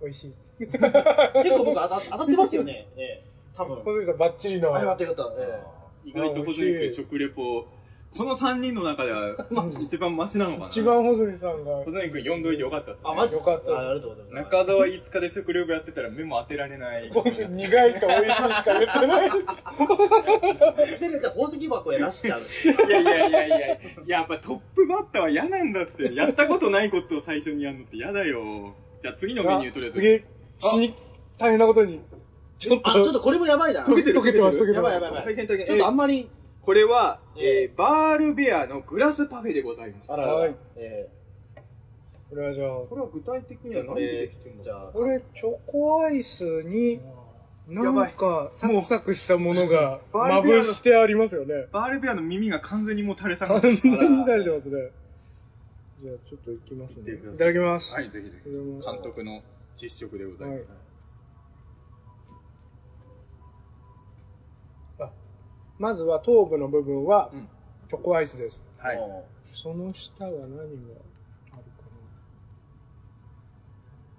[0.00, 0.34] 美味しい。
[0.58, 2.88] 結構僕当た当たってますよね。
[2.96, 3.24] ええ。
[3.54, 3.82] 多分。
[3.82, 4.74] 小杉さん、バッチリの。
[4.74, 5.42] あ、よかったよかった。
[5.42, 5.62] え
[6.04, 7.66] 意外とホズミ君食レポ、
[8.16, 9.36] この3人の中では
[9.80, 10.68] 一番マシなのかな？
[10.68, 11.84] 一番細見さんがホ。
[11.86, 13.08] ズミ君呼んどいてよかったですね。
[13.08, 13.12] え。
[13.12, 13.56] あ、マジよか？
[13.56, 14.44] ったあありがとうございます。
[14.52, 17.08] 中澤5日で食レポやってたら目も当てられない。
[17.14, 19.30] 僕、苦いと美味しいしか言ってない。
[19.30, 19.38] テ
[21.00, 22.40] レビで宝石箱やらしちゃう。
[22.40, 26.12] いやいやいやいや、やっぱトップバッターは嫌なんだって。
[26.12, 28.74] やったことないことを最初にやるのって嫌だよ。
[29.02, 30.00] じゃあ次のメニューとりあえず。
[30.00, 30.24] 次、
[30.58, 30.94] 死に、
[31.38, 32.00] 大変なことに。
[32.58, 33.84] ちょっと、あ、ちょっとこれもやばいな。
[33.84, 35.46] 溶けてる溶けてます溶けてやますばいやばいやばい。
[35.46, 36.28] ちょっとあんまり。
[36.62, 40.12] これは、えー、バールベアのグラスパフェでございます。
[40.12, 41.08] あらはいえ
[42.28, 44.62] これはじゃあ、これは具体的にはえ何でできてるの？
[44.64, 47.00] じゃあ、これ、チョコアイスに、
[47.66, 51.66] なんか、サクサクしたものが、 まぶしてありますよね。
[51.72, 54.90] バールベアの耳が完全にもう垂れ下が完って全に垂れてますね。
[56.02, 57.12] じゃあ、ちょっといきますね。
[57.14, 57.94] いただきます。
[57.94, 58.44] はい、ぜひぜひ。
[58.44, 59.42] これも監督の
[59.74, 60.58] 実食でございます。
[60.70, 60.89] はい
[65.80, 67.48] まずは頭部の部分はうん
[67.88, 68.62] チョコアイスです。
[68.78, 68.96] はい。
[68.96, 70.68] もその下は何がある
[71.50, 71.82] か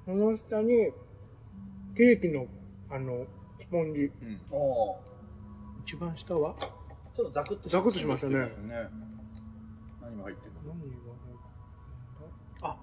[0.06, 0.14] な。
[0.14, 0.92] その下に、
[1.96, 2.48] ケーキの、
[2.90, 3.26] あの、
[3.62, 4.12] スポンジ。
[4.22, 4.42] うん。
[4.52, 5.02] うも
[5.86, 6.50] 一番下は？
[6.50, 6.54] う
[7.16, 8.34] ちょっとザクッとザクッとしましたね。
[8.34, 8.90] そうですね。
[10.02, 10.74] 何が入ってるの？
[10.74, 11.46] 何が入って
[12.26, 12.68] んだ？
[12.68, 12.78] あ、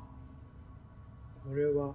[1.45, 1.95] これは、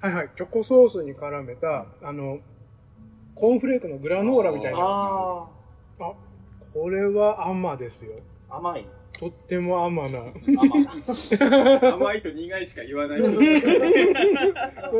[0.00, 2.40] はいはい、チョコソースに絡めた、あの、
[3.38, 4.78] コーンフレークのグラノーラみたいな。
[4.80, 5.46] あ、
[6.00, 6.12] あ
[6.74, 8.16] これは甘ですよ。
[8.50, 8.86] あ、甘い。
[9.12, 10.18] とっても甘な。
[10.18, 11.92] 甘。
[11.94, 13.20] 甘いと苦いしか言わない。
[13.22, 13.26] こ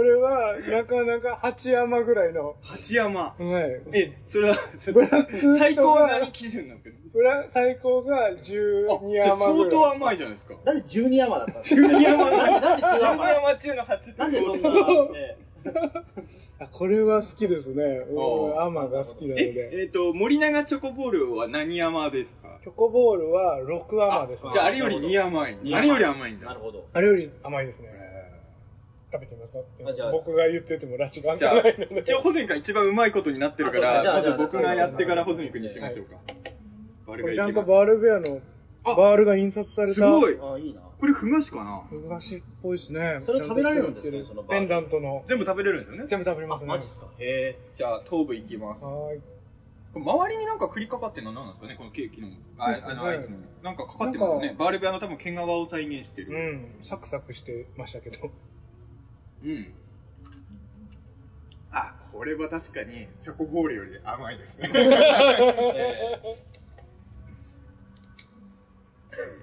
[0.02, 2.54] れは、なかなか八甘ぐらいの。
[2.62, 3.34] 八山。
[3.36, 3.80] はい。
[3.92, 9.70] え、それは、そブラックウッドが最高何基準なんですかこれは最高が12あ、じゃあ甘ぐらい。
[9.70, 10.54] 相当甘いじゃないですか。
[10.64, 14.70] なんで12甘だったんです12山なんでなんで12 12甘山中の8ってなんでそんな、
[15.16, 15.36] え
[16.60, 18.00] あこれは好きですね。
[18.10, 19.80] 俺あ甘が好きなのえ、で。
[19.82, 22.58] えっ、と、森永チョコボールは何山ですか？
[22.62, 24.50] チョコボールは6甘ですね。
[24.52, 25.58] じゃあ、あれより2甘い。
[25.62, 26.46] 二あれより甘いんだ。
[26.46, 26.86] なるほど。
[26.92, 27.88] あれより甘いですね。
[27.92, 28.08] え
[29.10, 32.00] 食べてみますあじゃあか僕が言ってても拉致がーじゃあ開かないの、で。
[32.00, 36.16] 一応、ホズミ君が一番うまいことになってるから、まず僕がやってからホズミ君にしましょうか。
[37.06, 38.40] バルこれちゃんとバールベアの
[38.84, 39.94] あバールが印刷された。
[39.94, 40.38] すごい。
[40.40, 40.82] あいいな。
[41.00, 41.84] これ、ふがしかな？
[41.88, 43.20] ふがしっぽいですね。
[43.24, 44.16] それ食べられるんですか？
[44.16, 45.24] ちゃとそのペンダントの。
[45.28, 46.06] 全部食べれるんですよね？
[46.08, 46.66] 全部食べれあます、ね。
[46.66, 47.06] マジっすか？
[47.18, 47.58] へえ。
[47.76, 48.84] じゃあ、頭部いきます。
[48.84, 49.20] はーい。
[49.94, 51.76] 周りになんかくりかかってるのは何なんですかね？
[51.76, 52.28] このケーキの。
[52.58, 53.38] ああの、アイスの。
[53.62, 54.54] なんかかかってますよね。
[54.58, 56.38] バールベアの多分毛皮を再現してうる。
[56.38, 56.68] ん。
[56.82, 58.30] サクサクしてましたけど。
[59.44, 59.72] うん。
[61.70, 64.68] あ、これは確かにチョコボールより甘いですね。
[64.74, 66.18] え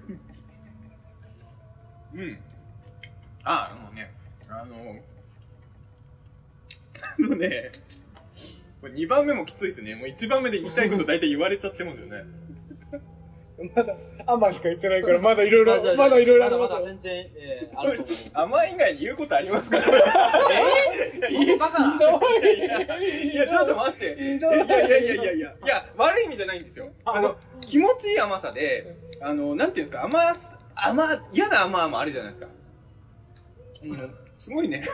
[0.10, 0.25] ー
[2.15, 2.38] うん。
[3.43, 4.12] あ、もうね、
[4.49, 4.95] あの、
[7.01, 7.71] あのね、
[8.82, 9.95] これ2番目もきついですね。
[9.95, 12.23] もう1番目で言いたいこと大体言われちゃってますよね。
[13.73, 13.95] まだ
[14.28, 16.88] 甘しか言ってないから、 まだいろいろ、まだいろいろありますよまだまだ。
[16.88, 18.15] 全然、えー、あると思う。
[18.34, 19.78] 甘い以外に言うことありますか？
[19.78, 19.86] えー、
[21.32, 21.95] そんなバカな。
[21.95, 21.99] い
[22.43, 22.67] やいや
[23.23, 24.06] いや、ちょっと待って。
[24.06, 26.91] いやいやいやいやいやいや、いや、悪い意味じゃないんですよ。
[27.06, 32.48] あの、気持ちいい甘さで、あの、なんていうんですか、甘す、甘、嫌な甘々あるじゃないですか。
[33.84, 34.86] うん、すごいね、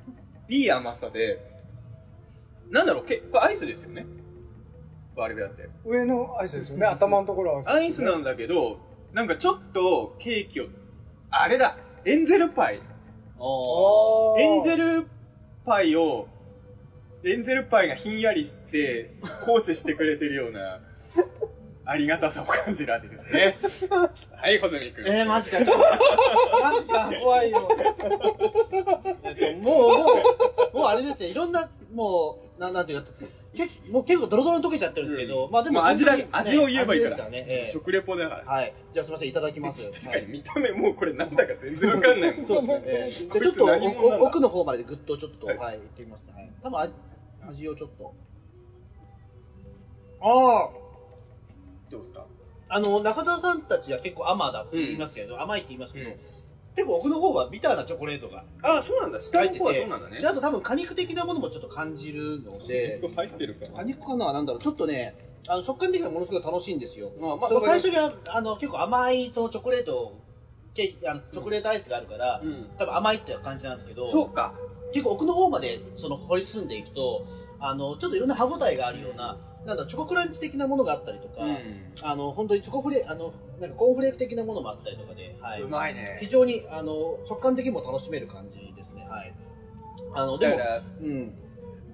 [0.48, 1.40] いい甘さで、
[2.70, 4.06] なんだろう、けこれアイスですよね。
[5.16, 5.68] バールベアって。
[5.84, 6.86] 上のアイスですよね。
[6.86, 8.78] 頭のところはアイスなんだけど、
[9.12, 10.66] なんかちょっとケーキを、
[11.30, 12.76] あれだ、エンゼルパイ。
[12.76, 15.06] エンゼル
[15.64, 16.28] パイを、
[17.24, 19.10] エンゼルパイがひんやりして、
[19.46, 20.80] 行使してくれてるような、
[21.90, 23.56] ありがたさを感じる味ですね。
[24.40, 25.04] はい、ホズミ君。
[25.08, 25.58] えー、マジか。
[25.58, 25.64] マ
[26.80, 27.68] ジか、怖いよ。
[29.24, 30.04] えっと、もう、も
[30.72, 33.10] う、もうあれですね、いろんな、もう、なんなんていうか、
[33.56, 37.26] けもう結構ドロドロに溶けちゃってるんですけど、まあでもまあ味だ本当にね味を言えばいいから。
[37.26, 37.46] 味ですね。
[37.48, 38.52] えー食レポだから。
[38.52, 38.72] はい。
[38.92, 39.90] じゃあすみません、いただきます。
[39.90, 42.46] 確かに見た目もうこれなんだか全然わかんないもん。
[42.46, 42.82] そうですね。
[42.84, 46.32] えーちょっと何者なんだお奥の方までぐっとちょっと、ははいい、行ってみますね。
[46.34, 46.50] はい。
[46.62, 46.94] 多分味
[47.48, 48.14] 味をちょっと。
[50.22, 50.70] ああ、
[51.90, 52.26] どうですか？
[52.68, 56.10] あの、中田さんたちは結構甘だって言いますけど、甘いって言いますけど、
[56.76, 59.20] 結構奥の方はビターなチョコレートがあ、そうなんだ。
[59.20, 60.26] 下の方は入ってて、そうなんだねで。
[60.28, 65.16] あと多分果肉的なものもちょっと感じるので、入ってるか果肉かななんだろう、ちょっとね、
[65.48, 67.10] あの食感的にはものすごい楽しいんですよ。
[67.18, 70.14] まあまあその最初にああの結構甘いそのチョコレート、
[70.74, 74.54] ケーキあのチョコレートアイスがあるから、うん多分甘いって感じなんですけど、そうか。
[74.92, 77.24] 結構奥の方までその掘り進んでいくと、
[77.60, 85.62] あの、ちょっといろんな歯応えがあるような、なんだ、チョコクランチ的なものがあったりとか、うんあの、本当にチョコフレ、あの、なんかコーンフレーク的なものもあったりとかで、はい。
[85.62, 89.34] うまいね非常に、あの、食感的にも楽しめる感じですね、はい。
[90.14, 91.34] あの、でもだか、ら、うん。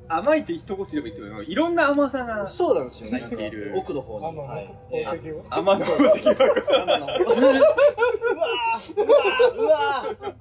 [0.08, 3.18] 甘いって一口でも言っても、いろんな甘さが、そうなんですよね。
[3.20, 4.38] 入っている奥の方に。
[4.38, 4.68] はい。
[4.90, 6.24] 宝石は甘の宝石。
[6.24, 6.38] うわー
[9.06, 10.36] うわーうわー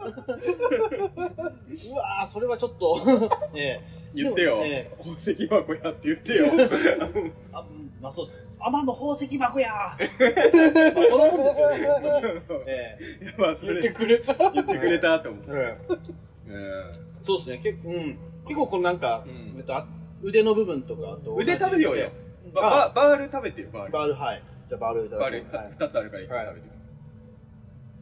[1.89, 3.01] うわーそれはちょっと、
[3.55, 4.57] ええ言ってよ。
[4.97, 6.45] 宝石箱やって言ってよ。
[7.51, 8.45] あ、うんまあそうです。
[8.59, 11.85] 天の宝石箱やーまあこのもんですよね。
[12.67, 12.97] え
[13.57, 14.33] それ言ってくれた。
[14.51, 15.51] 言ってくれたと思って。
[15.51, 18.17] ええうんそうですね、結構、うん。
[18.45, 19.55] 結構このなんか、うん。
[19.57, 19.85] えっとあ
[20.21, 22.11] 腕の部分とかと同じ腕食べるよ
[22.53, 23.91] ババール食べてよ、バール。
[23.91, 24.43] バール、はい。
[24.69, 25.55] じゃあバールいたバールだきます。
[25.55, 25.71] はい。
[25.71, 26.73] 二つあるから一個食べてよ。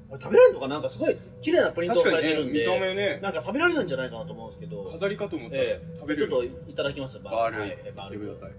[0.09, 0.75] これ食べられるのかな？
[0.75, 3.19] なんかすごい綺麗なプリントをされてるんで、確かにね見た目ね。
[3.21, 5.99] なんか食べられるんじゃないかなと思うんですけど、飾りかと思ったらええ。
[5.99, 6.27] 食べれる。
[6.27, 7.19] ちょっといただきます。
[7.19, 7.77] バール、はい。
[7.95, 8.19] バール。
[8.19, 8.51] ください。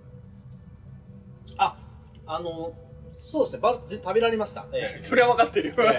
[1.59, 1.77] あ、
[2.27, 2.73] あの、
[3.13, 4.67] そうですね、バールで食べられました。
[4.73, 5.03] ええ。
[5.05, 5.69] それは分かってる。
[5.69, 5.75] よ。
[5.81, 5.99] え。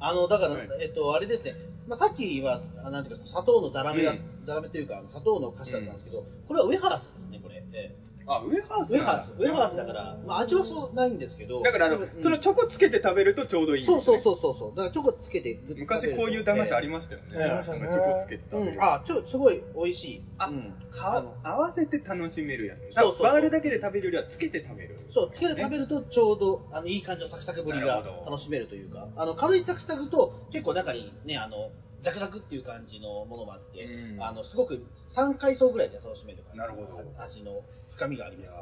[0.00, 0.68] あの、だから、はい。
[0.80, 1.54] えっと、あれですね、
[1.86, 7.62] まあ、さっきは、あなんていうか、砂糖のザラメだ、うんザラメというか、砂糖の菓子だったんですけど、これはウェハースですね、これ。
[7.72, 14.02] ええあ、ウェハースウェハース、ウェハースだから、まあ、味はそうないんですけど、だからあのうん、そのチョコつけて食べるとちょうどいいんですね。
[14.02, 17.26] そうそうそうそうそう、だからチョコつけて昔こういう駄菓子ありまましたよね。
[17.32, 18.84] ええなんかチョコつけてす食べる。
[18.84, 20.22] あ、ちょ、すごい美味しい。
[20.38, 22.78] あうんかあの合わせて楽しめるやつ。
[22.78, 24.96] そうそうそうバールだけで食べるよりはつけて食べる。
[25.14, 38.54] そう、つけて食べるとちょうど、あの、いい感じのサクサクぶりが楽しめるというか、あの、軽いサクサクと、結構中にね、あの、ザクザクっていう感じのものもあって、うんあの、すごく3回層ぐらいで楽しめる感じなるほどあ味の深みがあります。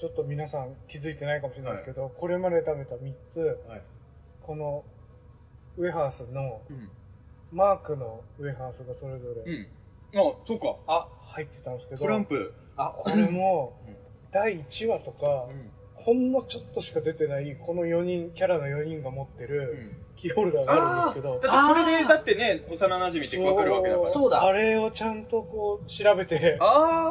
[0.00, 3.82] ちょっと皆さん気づいてないかもしれないですけど、これまで食べた3つ、はい。
[4.42, 4.84] この
[5.76, 6.90] ウェハースのうん。
[7.52, 9.68] マークのウェハースがそれぞれうん。
[10.14, 10.76] あ、そうか。
[10.86, 12.52] あ、入ってたんですけど、トランプ。
[12.76, 13.97] あ、これもうん
[14.30, 15.48] 第1話とか、
[15.94, 24.12] ほんのちょっとしか出てないこの4人、キャラの4人が持ってるキーホルダーがあるんですけど、だってそれで、だってね、幼馴染ってわかるわけだから。
[24.12, 24.44] そうだ。
[24.44, 26.58] あれをちゃんとこう調べて。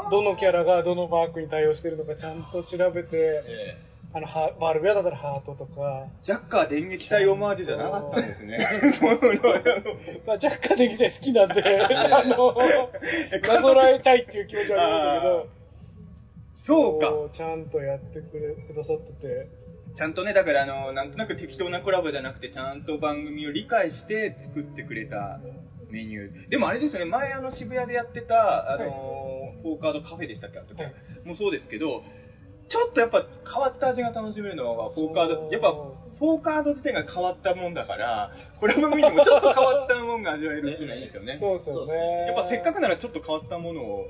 [0.10, 3.78] どのキャラがどのマークに対応してるのかちゃんと調べて、え
[4.14, 8.58] あの、ハバルベアだったらハートとか、えジャッカー電撃隊オマージュじゃなかったんですね。
[10.26, 13.74] まあ、若干できて好きなんで、あの、なぞ。
[13.76, 15.57] らえたいっていう気持ちはあるんだけど、
[16.60, 17.12] そうか。
[17.12, 19.50] こちゃんとやってくれ、くださってて、
[19.96, 25.40] ちゃんとね、だからあの、なんとなく適当なコラボじゃなくて、ちゃんと番組を理解して作ってくれた
[25.90, 26.50] メニュー。
[26.50, 30.94] でもあれですよね、前あの渋谷でやってた、あの、フォーカードカフェでしたっけあの時はい
[31.24, 32.04] もそうですけど、
[32.68, 41.38] ちょっとやっぱ変わった味が楽しめるのは、フォーカード、やっぱ、フォーカード自体が変わったもんだから、コラボメニューもちょっと変わったもんが味わえるっていうのはいいですよね。
[41.38, 42.26] そうですよそうね。
[42.28, 44.08] やっぱせっかくならちょっと変わったものを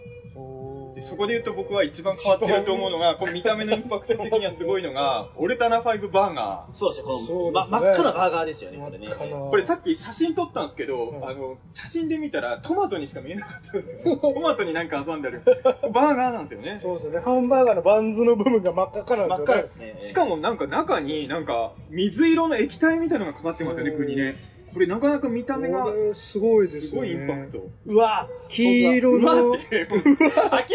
[0.98, 9.08] でそこで言うと僕は一番変わってると思うのが、こう見た目のインパクト的にはすごいのが、 オルタナ5バーガそうですね、この、ま真っ赤なバーガーですよね、これね。
[9.08, 14.18] これさっき写真撮ったんですけど、うんあの、写真で見たらトマトにしか見えなかったんですよ。
[14.18, 15.44] トマトになんか挟んである。
[15.46, 16.80] バーガーなんですよね。
[16.82, 17.20] そうですよね。
[17.20, 19.60] ハンバーガーのバンズの部分が真っ赤かなん真っですよね。
[19.60, 19.96] 赤ですね。
[20.00, 24.36] しかもなんか中になんか水色の液体みたいなのがかかってますよね、そう具にね。
[24.78, 26.88] これなかなか見た目がこれすごいですよね。
[26.90, 27.70] すごいインパクト。
[27.88, 29.98] うわ黄色のっ、 て、明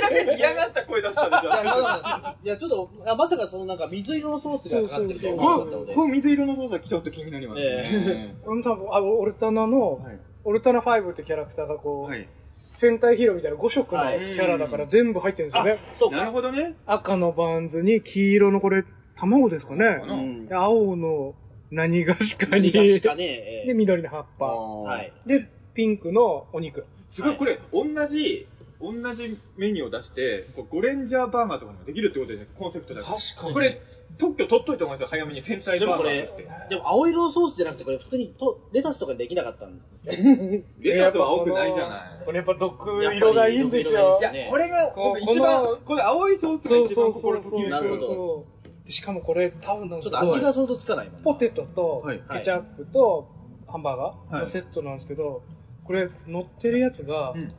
[0.02, 1.48] らかに嫌がった声出したでしょ？
[1.48, 5.94] いや、まだいや、ちょっと、いやまさかそのなんか水色のソースがかかってるとは思わなかったので。
[5.94, 8.34] この水色のソースはちょっと気になりますね。
[8.44, 12.26] うん多分あオルタナの、はいオルタナ5ってキャラクターがこう、はい。
[12.56, 15.78] 戦隊ヒーローみたいな5色のはいキャラだから全部入ってるんですよね。
[15.96, 16.32] そうなるか。
[16.32, 16.74] ほどね。
[16.84, 18.82] 赤のバンズに黄色のこれ、
[19.14, 19.84] 卵ですかね。
[19.84, 21.34] なうんで青の
[21.72, 22.70] 何がしかに。
[22.70, 23.24] 何かしかね、
[23.64, 24.46] えで、緑の葉っぱ。
[24.46, 25.12] はい。
[25.26, 26.84] で、ピンクのお肉。
[27.08, 28.46] すごい、これ、同じ、
[28.80, 33.00] 同じメニューを出して、こうゴレンジャーバーガーとかもできるってことですね、コンセプトだ。
[33.00, 33.80] 確かにこれ、
[34.18, 40.22] 特許取っといた方がいいですよ、早めに戦隊バーガーとして。、でも青色ソースじゃなくて、これ普通にとレタスとかにできなかったんですけど。
[40.82, 42.24] レタスは青くないじゃない。
[42.26, 44.18] これやっぱ毒色がいいんですよ。
[44.20, 47.40] いや、これが、一番これ青いソースがそう一番そうそうそう。
[47.40, 48.51] 心好きなるほど
[48.86, 53.28] しかもこれ多分なんちょですけどっと味が想像つかないもんなポテトとはいケチャップと
[53.68, 55.42] ハンバーガーはいのセットなんですけど、
[55.84, 57.52] これ乗ってるやつが、うん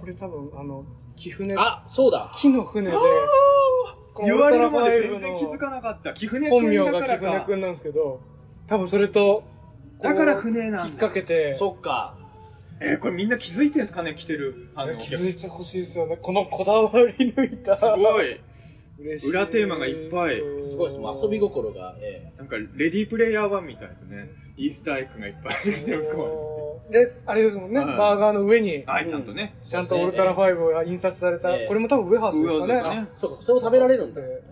[0.00, 2.32] これ多分あの、木船、あ、そうだ。
[2.34, 2.96] 木の船で、
[4.14, 6.14] この言われるまで全然気づかなかった。
[6.14, 7.40] 貴船本名が木船。
[7.44, 8.22] くんなんですけど、
[8.66, 9.44] 多分それと、
[10.00, 12.16] だから船なんだ引っ掛けて、そっか。
[12.80, 16.16] えーこれみんな気づいてんすかね、来てるファンのお気客づいてほしいですよね。
[16.16, 17.76] このこだわり抜いた。
[17.76, 18.40] すごい。
[19.02, 19.30] 嬉しい。
[19.30, 21.00] 裏テーマがいっぱいすごいです。
[21.00, 24.28] もう遊び心が、えなんか、レディープレイヤー1みたいですね。
[24.56, 29.54] イースターエッグがいっぱいで、あれですもんね、はいバーガーの上に、はい、ちゃんとね。
[29.68, 33.08] ちゃんとウルトラ5が印刷された、ええこれも多分ウェハースですかね。
[33.16, 34.20] そうか、それも食べられるんだ。
[34.22, 34.42] え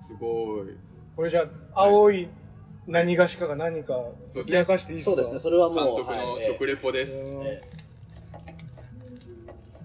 [0.00, 0.66] すごい。
[1.16, 1.42] これじゃ
[1.74, 2.28] あ、青い
[2.88, 4.00] 何がしかが何か
[4.34, 5.16] 解き明かしていいですか？
[5.16, 5.98] そうですね、それは監もう。
[5.98, 7.30] 督のはい食レポです。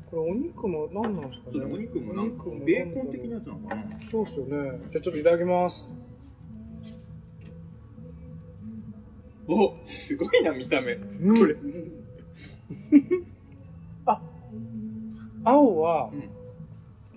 [0.07, 1.65] えこれお肉も何なんですかね？
[1.73, 3.83] お肉もなんかお肉も、ベーコン的なやつなのかな？
[4.09, 4.79] そうっすよね。
[4.91, 5.89] じゃあちょっといただきます。
[9.49, 10.93] お、すごいな、見た目。
[10.93, 11.55] うんこれ。
[14.05, 14.19] あ、
[15.45, 16.29] 青はう、ん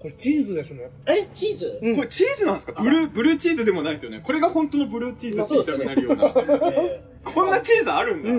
[0.00, 0.88] これチーズですね。
[1.06, 1.78] え、チーズ？
[1.82, 2.80] うんこれチーズなんですか？
[2.82, 4.20] ブルー、ブルーチーズでもないですよね。
[4.24, 6.32] これが本当のブルーチーズって言いたくなるような。
[6.72, 8.30] えこんなチーズあるんだ。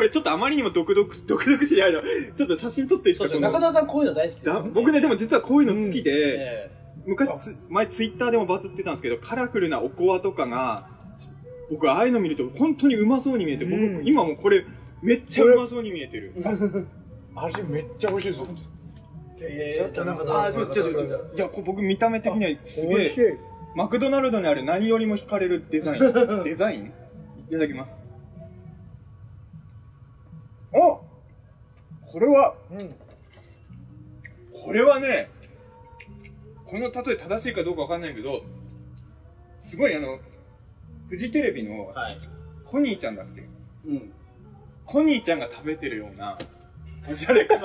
[0.00, 2.00] これちょっとあまりにも独々、独々しないの。
[2.34, 6.70] ちょっと写真撮っていいですかそうですね、中田さんこういうの大好きだよね僕ね、でも実はこういうの好きで、え
[7.06, 10.86] 昔つ、前ツイッターでもバズってたんですけど、カラフルなおこわとかが、
[11.70, 14.64] 僕ああいうの見ると本当にうまそうに見えて、僕、うん今もうこれ、
[15.02, 16.32] めっちゃうまそうに見えてる。
[17.34, 18.42] 味めっちゃ美味しいです。
[21.36, 23.38] いや、こ僕見た目的にはすげえ、。
[23.74, 26.02] マクドナルドにある何よりも惹かれるデザイン。
[26.44, 26.92] デザイン？
[27.48, 28.09] いただきます。
[32.18, 32.96] れは、うん。
[34.52, 35.28] これはね、
[36.66, 38.42] この例え正しいかどうかわかんないけど、
[39.58, 40.18] すごいあの、
[41.08, 42.16] フジテレビのはい。
[42.64, 43.42] コニーちゃんだっけ？
[43.86, 44.12] うん。
[44.84, 46.38] コニーちゃんが食べてるような、
[47.10, 47.58] おしゃれかい。
[47.58, 47.62] い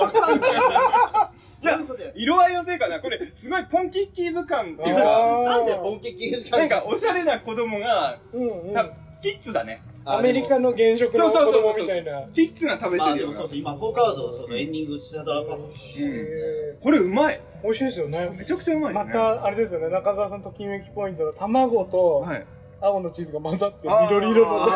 [1.64, 1.78] や？
[2.14, 3.00] 色合いのせいかな？
[3.00, 8.74] これ、すごいポンキッキーズ感っていうあか、ーなんで本気系ですかなんかおしゃれな子供が、うんうん。
[8.74, 8.90] た
[9.22, 9.80] キッズだね。
[10.06, 12.28] アメリカの現職の子そうそうそうそう供みたいな。
[12.34, 13.36] キッズが食べまあてるような。
[13.38, 15.60] でもそうそう、今、ポーカード、そのエンディング、シナドラパス。
[16.00, 17.34] へこれうまい。
[17.36, 18.28] ー美味しいですよね。
[18.38, 19.06] めちゃくちゃうまいでま。
[19.06, 22.46] た、あれですよね、中澤さんときめきポイントの卵とはい。
[22.78, 24.68] 青のチーズが混ざって緑 色の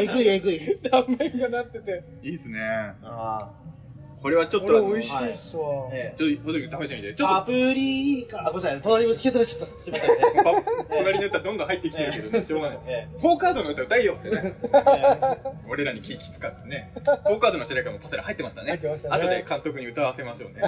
[0.00, 0.58] えぐいえぐい。
[0.90, 2.02] 断面がなってて。
[2.24, 2.58] いいっすね。
[3.04, 3.52] あ
[4.22, 5.94] これはちょっことれあの、美味しいっすわあ。。
[5.94, 6.18] ええ。
[6.18, 7.14] ちょっと、食べてみて。
[7.14, 8.40] ちょっパプリカ。
[8.40, 8.82] あ、ごめんなさい。
[8.82, 9.80] 隣に引き取れちゃった。
[9.80, 10.64] すみません。
[10.90, 12.78] 隣の歌どんどん入ってきてるけどね、しょうがない。
[12.86, 14.54] えフォーカードの歌歌いよってね。
[14.64, 16.90] ええ俺らに気気つかずね。
[16.94, 18.70] フォーカードの主題歌もパセラ入ってましたね。
[18.70, 20.62] 入ってましたね後で監督に歌わせましょうね。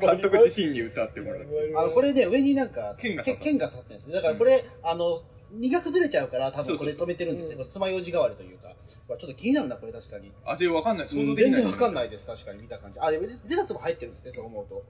[0.00, 1.46] 監督自身に歌ってもらう。
[1.76, 4.14] あの、これね、上になんか、剣が刺さってるんですね。
[4.14, 7.56] だからこれ、あの、荷が崩れちゃうから、多分これ止めてるんですね。
[7.56, 8.74] これ爪楊枝代わりというか。
[9.08, 10.30] ちょっと気になるな、これ確かに。
[10.44, 11.08] 味わかんない。
[11.08, 11.62] 想うん像できない。
[11.62, 13.00] 全然わかんないです、確かに見た感じ。
[13.00, 14.84] あ、レレタスも入ってるんですね、そう思うと。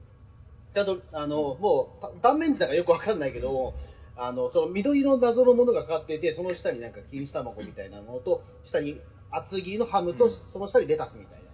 [0.74, 3.74] ちゃんと、あの、もう、た断面図だからよくわかんないけども、
[4.16, 11.48] あの、その緑の謎のものがかかっていて、その下になんか錦糸卵みたいなものと、下に厚切りのハムと、うんその下にレタスみたいな。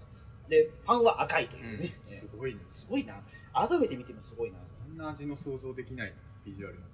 [0.48, 1.92] で、パンは赤いというね。
[2.06, 2.60] うんすごいね。
[2.68, 3.22] すごいな。
[3.52, 4.58] 改めて見てもすごいな。
[4.78, 6.14] そんな味の想像できない
[6.44, 6.80] ビジュアルの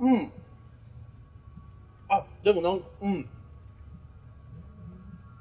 [0.00, 0.32] うん。
[2.08, 3.28] あ、でもなんうん。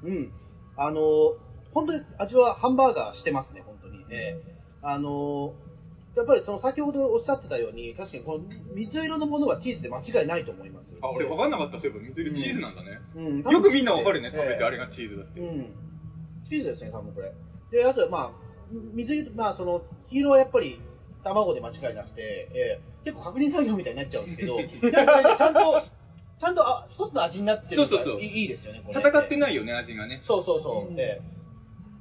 [0.04, 0.32] うん。
[0.78, 1.36] あのー
[1.74, 4.06] 本当に味はハンバーガーしてますね、本当に。
[4.10, 5.52] ええあのー
[6.16, 10.94] やっぱりその先ほどおっしゃってたように、確かにこの水色のものはチーズで間違いないと思います。
[11.02, 12.06] あ、俺分かんなかった、そういえば。
[12.06, 13.02] 水色チーズなんだね。
[13.16, 15.42] うん、よくみんな分かるね、ええ食べてあれがチーズだって。
[15.42, 15.76] うん。
[16.50, 17.34] チーズですね、多分これ。
[17.70, 18.32] で、あとはまあ、
[18.72, 20.80] 水色、まあその、黄色はやっぱり
[21.26, 25.84] 卵で間違いなくて、えー結構確認作業みたいになっちゃうんですけど、でもこれねちゃんと、
[26.38, 29.00] ちゃんとあ一つの味になってるのがそうそうそういいいいですよね、これ。
[29.00, 29.38] 戦ってい。
[29.38, 30.22] ないよね、味がね。
[30.26, 30.94] そうそうそう。
[31.00, 31.36] えー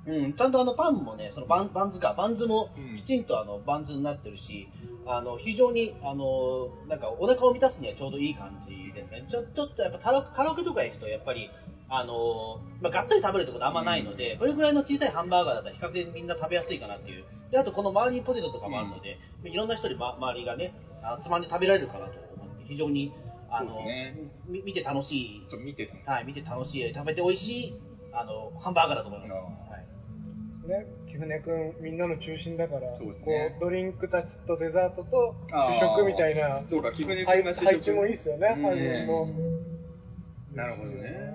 [0.06, 4.68] うん、ちゃんとあのパンもね、そのバンバンズか、バンズもうんきちんとあのバンズになってるし、
[5.06, 9.24] あの非常にあのなんかお腹を満たすにはちょうどいい感じですね。
[9.28, 11.50] ちょちょっとやっぱカラカラオケとか行くとやっぱり
[11.88, 17.24] あのまあがっつり食べるってことあんまないので、これぐらいの小さいハンバーガーだったら比較的みんな食べやすいかなっていう。
[17.50, 23.12] であとこの周りにポテトとかもあるので、いろんな人に、ま、周りがねあつまんで食べられるかなと思って非常に
[23.50, 24.14] あの、ね
[24.48, 25.88] み見て楽しいそう、見て。
[26.06, 27.74] はい、見て楽しい、食べて美味しい、
[28.12, 29.32] あの、ハンバーガーだと思います。
[29.32, 29.40] は
[30.66, 30.68] い。
[30.68, 39.28] ね、キフネ君みんなの中心だから、そうですねこうドリンクたちとデザートと主食みたいなそうか、貴船配君が試食配置もいいですよね、うん配分も。
[40.54, 41.34] なるほどね。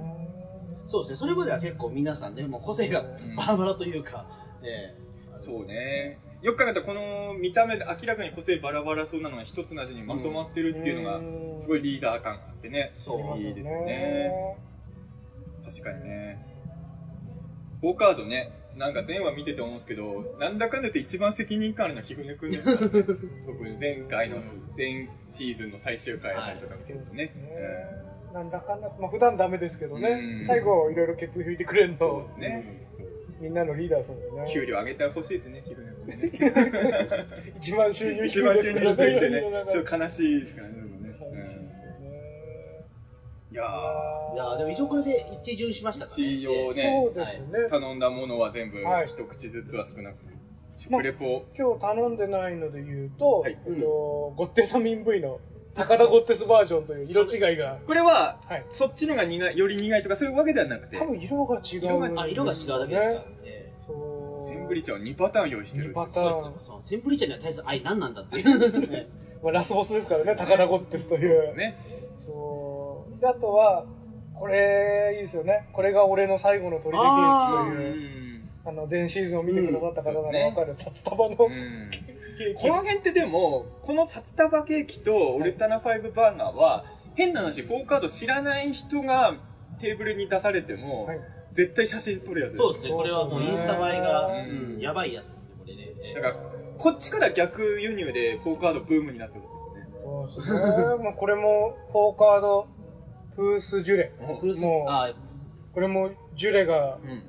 [0.90, 4.26] そうですね、それまでは結構皆さんね、もう個性がんバラバラというか、
[4.64, 6.18] ええそうね。
[6.42, 12.94] よく考えたらこの見た目で明らかに個性バラバラそうなのが一つの味にまとまってるっていうのがうんすごいリーダー感があってね。
[13.00, 14.32] そういいですよね。
[15.66, 16.46] 確かにね。
[17.82, 23.04] フォーカードね、なんか前話見てて思うんですけど、なんだかんだ言って一番責任感あるのは貴船君ですからね。
[23.46, 24.38] 特に前回の
[24.78, 27.26] 前シーズンの最終回あたりとか見てるとね。
[27.26, 27.32] ね
[28.34, 32.89] なんだかんだ、まあ普段ダメですけどね、うん最後いろいろケツ拭いてくれるそのう、ですね。
[33.40, 34.52] みんなのリーダーですもんね。
[34.52, 35.64] 給料上げてほしいですね、
[36.06, 36.26] ね。
[37.58, 41.10] 一番収入低一番収いですから入低いんでね世の、中ちょっと悲しいですからね、でもね。
[41.10, 41.40] いですよね。
[43.52, 46.34] いやー、いやでも一応これで一巡しましたからね。
[46.34, 47.70] 一応ねそうですね。
[47.70, 50.18] 頼んだものは全部はい一口ずつは少なく
[50.76, 55.40] 食レポ、今日頼んでないので言うと、はいえっとゴッテサミン V の
[55.76, 63.74] 高田ゴッテスバージョンという色違いが、これは、はいそっちのが苦いより苦いとかそういうわけではなくて多分色が違う、色があ、色が違うだけですからね。
[63.88, 64.46] そう。
[64.48, 66.54] センブリ茶は2パターン用意してる2パタそうーン。
[66.54, 66.66] ですね。
[66.66, 68.42] そのセンプリ茶には対する愛何なんだってい
[69.02, 69.08] う。
[69.44, 71.56] まあ、ラスボスですからね、高田ゴッテスという。
[71.56, 71.78] ね
[72.18, 73.22] そう。
[73.22, 73.86] で、あとは、
[74.36, 75.68] これ、いいですよね。
[75.74, 78.19] これが俺の最後の取り出ケーキとういう、ん
[78.66, 81.90] あの、前シーズンを見てくださった方ならわかる、札束のうん。
[81.92, 82.62] ケーキ。
[82.62, 86.86] この辺ってでもこの札束ケーキとオルタナ5バーガーは
[87.16, 89.36] 変な話4カード知らない人が
[89.80, 91.20] テーブルに出されても、はい。
[91.52, 92.92] 絶対写真撮るやつそうですね。
[92.92, 94.30] これはもうインスタ映えが、
[94.80, 95.94] やばいやつですね、これね。
[96.04, 96.50] えーだから
[96.80, 99.94] こっちから逆輸入で4カードブームになってほしいですね。
[100.02, 101.04] そうですね。
[101.04, 102.68] まあ、これも、フォーカード、
[103.36, 104.14] フースジュレ。
[104.18, 105.14] フースもうあ
[105.74, 107.24] これも、ジュレがうん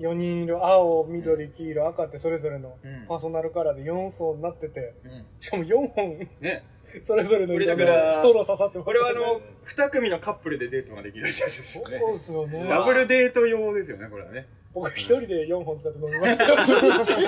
[0.00, 3.06] 4人いる青、緑、黄色、赤ってそれぞれのうん。
[3.06, 5.24] パーソナルカラーで4層になってて、うん。
[5.38, 6.64] しかも4本、ね。
[7.04, 12.00] それぞれの色のこれだからストロー刺さってますこれはあの2組のカップルでデートができるやつですよね。
[12.00, 12.66] そうですよね。
[12.68, 14.48] ダブルデート用ですよねこれはね。
[14.74, 16.56] 僕一人で4本使って飲みましたよ。
[16.56, 16.58] い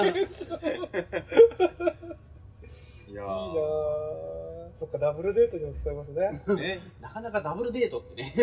[0.08, 0.18] いな
[3.12, 3.26] いやぁ。
[4.78, 6.42] そっか、ダブルデートにも使えますね。
[6.46, 6.80] ーね。
[7.00, 8.32] なかなかダブルデートってね。
[8.36, 8.40] い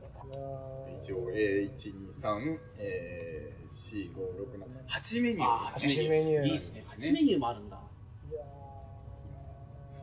[0.00, 6.84] やー一応 A123 えー、4 5 6 7 8メニューあー8メニューいいですね。
[6.88, 7.78] 8メニューもあるんだ。
[8.28, 8.40] いや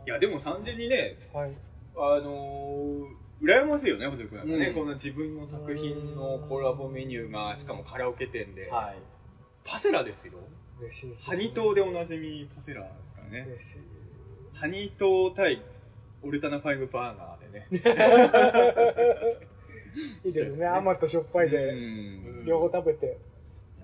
[0.06, 1.52] いやでも単純にねーはい。
[1.98, 3.06] あのー、
[3.42, 8.96] 羨ましいよね、細くなんかね、うんこんな自分の作品のコラボメニューが、しかもカラオケ店で、はい。
[9.66, 10.34] パセラですよ。
[10.80, 13.46] 嬉しいです、ハニトーでおなじみパセラですからね。
[13.50, 13.78] 嬉しい。
[14.54, 15.62] ハニトー対
[16.24, 19.44] オルタナファイブバーガーでね。
[20.26, 20.66] いいですね。
[20.66, 22.46] 甘としょっぱいで、うん。
[22.46, 23.18] 両方食べて、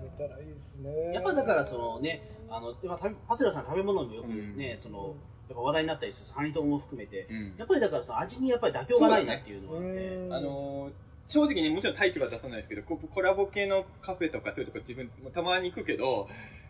[0.01, 1.13] 寝たらいいですね。
[1.13, 2.97] やっぱだからそのね、あの、今
[3.27, 5.15] パセラさん食べ物によくね、その、
[5.49, 7.55] やっぱ話題になったりするハニトーも含めて、うん。
[7.57, 10.33] やっぱりだからその味にやっぱり妥協がないなっていうのがあって、うん。
[10.33, 10.93] あのー
[11.31, 16.27] 正直ね、もちろん大気は出さないですけど、こコラボ系のカフェとかそういうとこ自分もたまに行くけど、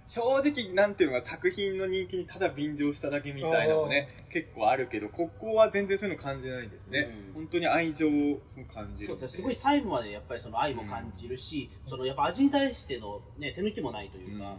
[0.08, 7.08] 正直なんていうのか作品の人気にただ便乗しただけみたいなのもね、結構あるけど、ここは全然そういうの感じないんですね。
[7.28, 7.34] うん。
[7.34, 8.40] 本当に愛情を
[8.74, 9.34] 感じるんそうです。
[9.34, 14.56] ね、すごい細部までやっぱりその愛も感じるし、そのやっぱ味に対しての、ね、手抜きもないというか、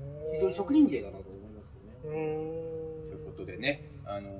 [0.00, 0.06] うん。
[0.06, 0.32] うん。
[0.32, 1.92] 非常に職人芸だなと思いますよね。
[2.02, 4.32] ということでね、あのー、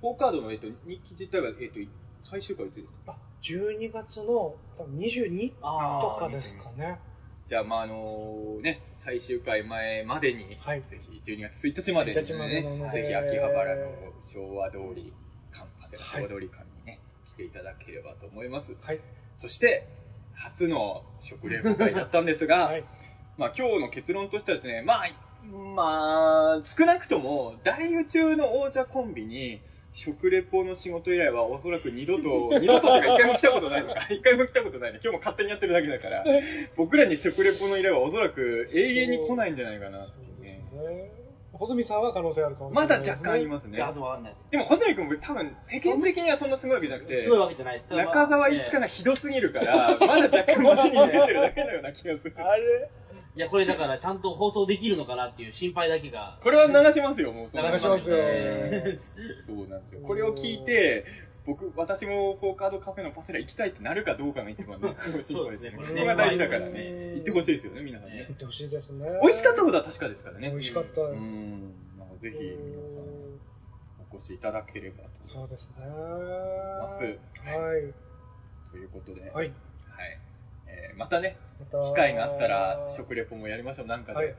[0.00, 1.78] フォーカードの、えっと、日記自体は、えっと、
[2.24, 3.12] 最終回いつですか？
[3.12, 6.98] あ、12月の多分22あーとかですかね。
[7.48, 15.12] じゃあ、まあ、あのね、最終回前までに、はいぜひ12月1日までに1日までなのでぜひ秋葉原の昭和通り
[15.54, 18.76] 館、長谷はい川昭和通り館にね、来ていただければと思います。
[18.80, 19.00] はい。
[19.36, 19.86] そして、
[20.34, 22.84] 初の食レポ会だったんですが、 はい。
[23.36, 25.06] まあ今日の結論としてはですね、まあ、
[25.44, 29.62] まあ、少なくとも、大宇宙の王者コンビに、
[29.96, 35.00] 食レポの仕事依頼はおそらく二度と、二度とっていうか一回も来たことないのか、 一回も来たことないね。
[35.02, 36.24] 今日も勝手にやってるだけだから、
[36.76, 40.62] 僕らに食レポの依頼はおそらく永遠に来ないんじゃないかなっていうね。
[40.74, 41.10] ね。
[41.54, 43.12] 穂積さんは可能性あるかもしれまだないですね。
[43.12, 43.92] 若干ありますねいや、。
[43.94, 44.46] でもわかんないです。
[44.50, 47.94] でも、穂積君も多分世間的にはそんなすごいわけじゃなくてすごい、わけじゃないです。
[47.94, 52.34] 中澤いつかななひどすぎるから、まだ若干マシに見えてるだけのような気がする。
[52.36, 52.90] あれ
[53.36, 56.38] いや、これだからちゃんと放送できるのかなっていう心配だけが。
[56.42, 58.16] これは流しますよ、もう流しますよ
[59.46, 60.00] そうなんですよ。
[60.02, 61.04] これを聞いて、
[61.44, 65.36] 僕、私もフォーカードカフェのパセラ行きたいってなるかどうかが一番 ね、心配ですね。
[65.36, 67.12] そうですねそこが大事だからうんね。
[67.16, 68.26] 行ってほしいですよね、皆さんね言。
[68.26, 69.06] ってほしいですね。
[69.22, 70.48] 美味しかったことは確かですからね。
[70.50, 71.20] 美味しかったうです。
[71.20, 71.60] ん。
[71.98, 73.06] なんかぜひ、皆さん
[74.12, 75.86] お越しいただければとそうですね。
[75.86, 77.92] ますはい。
[78.72, 79.52] ということで、はい。
[80.96, 84.18] またね、また機会があったら食レポもやりましょう、なんかで。
[84.18, 84.34] はい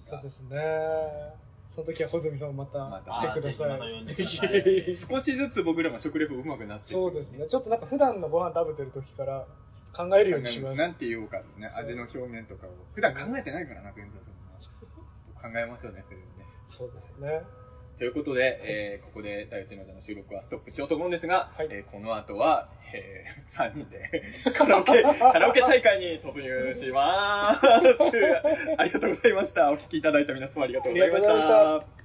[0.00, 0.56] そうですね。
[1.68, 4.04] その時は穂積さんままたた来てください。
[4.04, 4.96] でぜくださいひ。
[5.08, 7.46] 少しずつ僕らも食レポ上手くなっていくそうですね。
[7.46, 10.78] ちょっとなんか普段のご飯食べてる時からちょっと考えるようにします。
[10.78, 12.70] なんて言おうかね、味の表現とかを。
[12.94, 15.52] 普段考えてないからな、全然そんな。
[15.52, 16.46] 考えましょうね、それをね。
[16.66, 17.42] そうですね。
[18.00, 24.22] ということで、えーここで大内の座の収録はストップしようと思うんですが、はいえーこの後は、え3 人で
[24.56, 27.66] カラオケ、カラオケ大会に突入します。
[28.78, 29.70] ありがとうございました。
[29.70, 31.99] お聞きいただいた皆様ありがとうございました。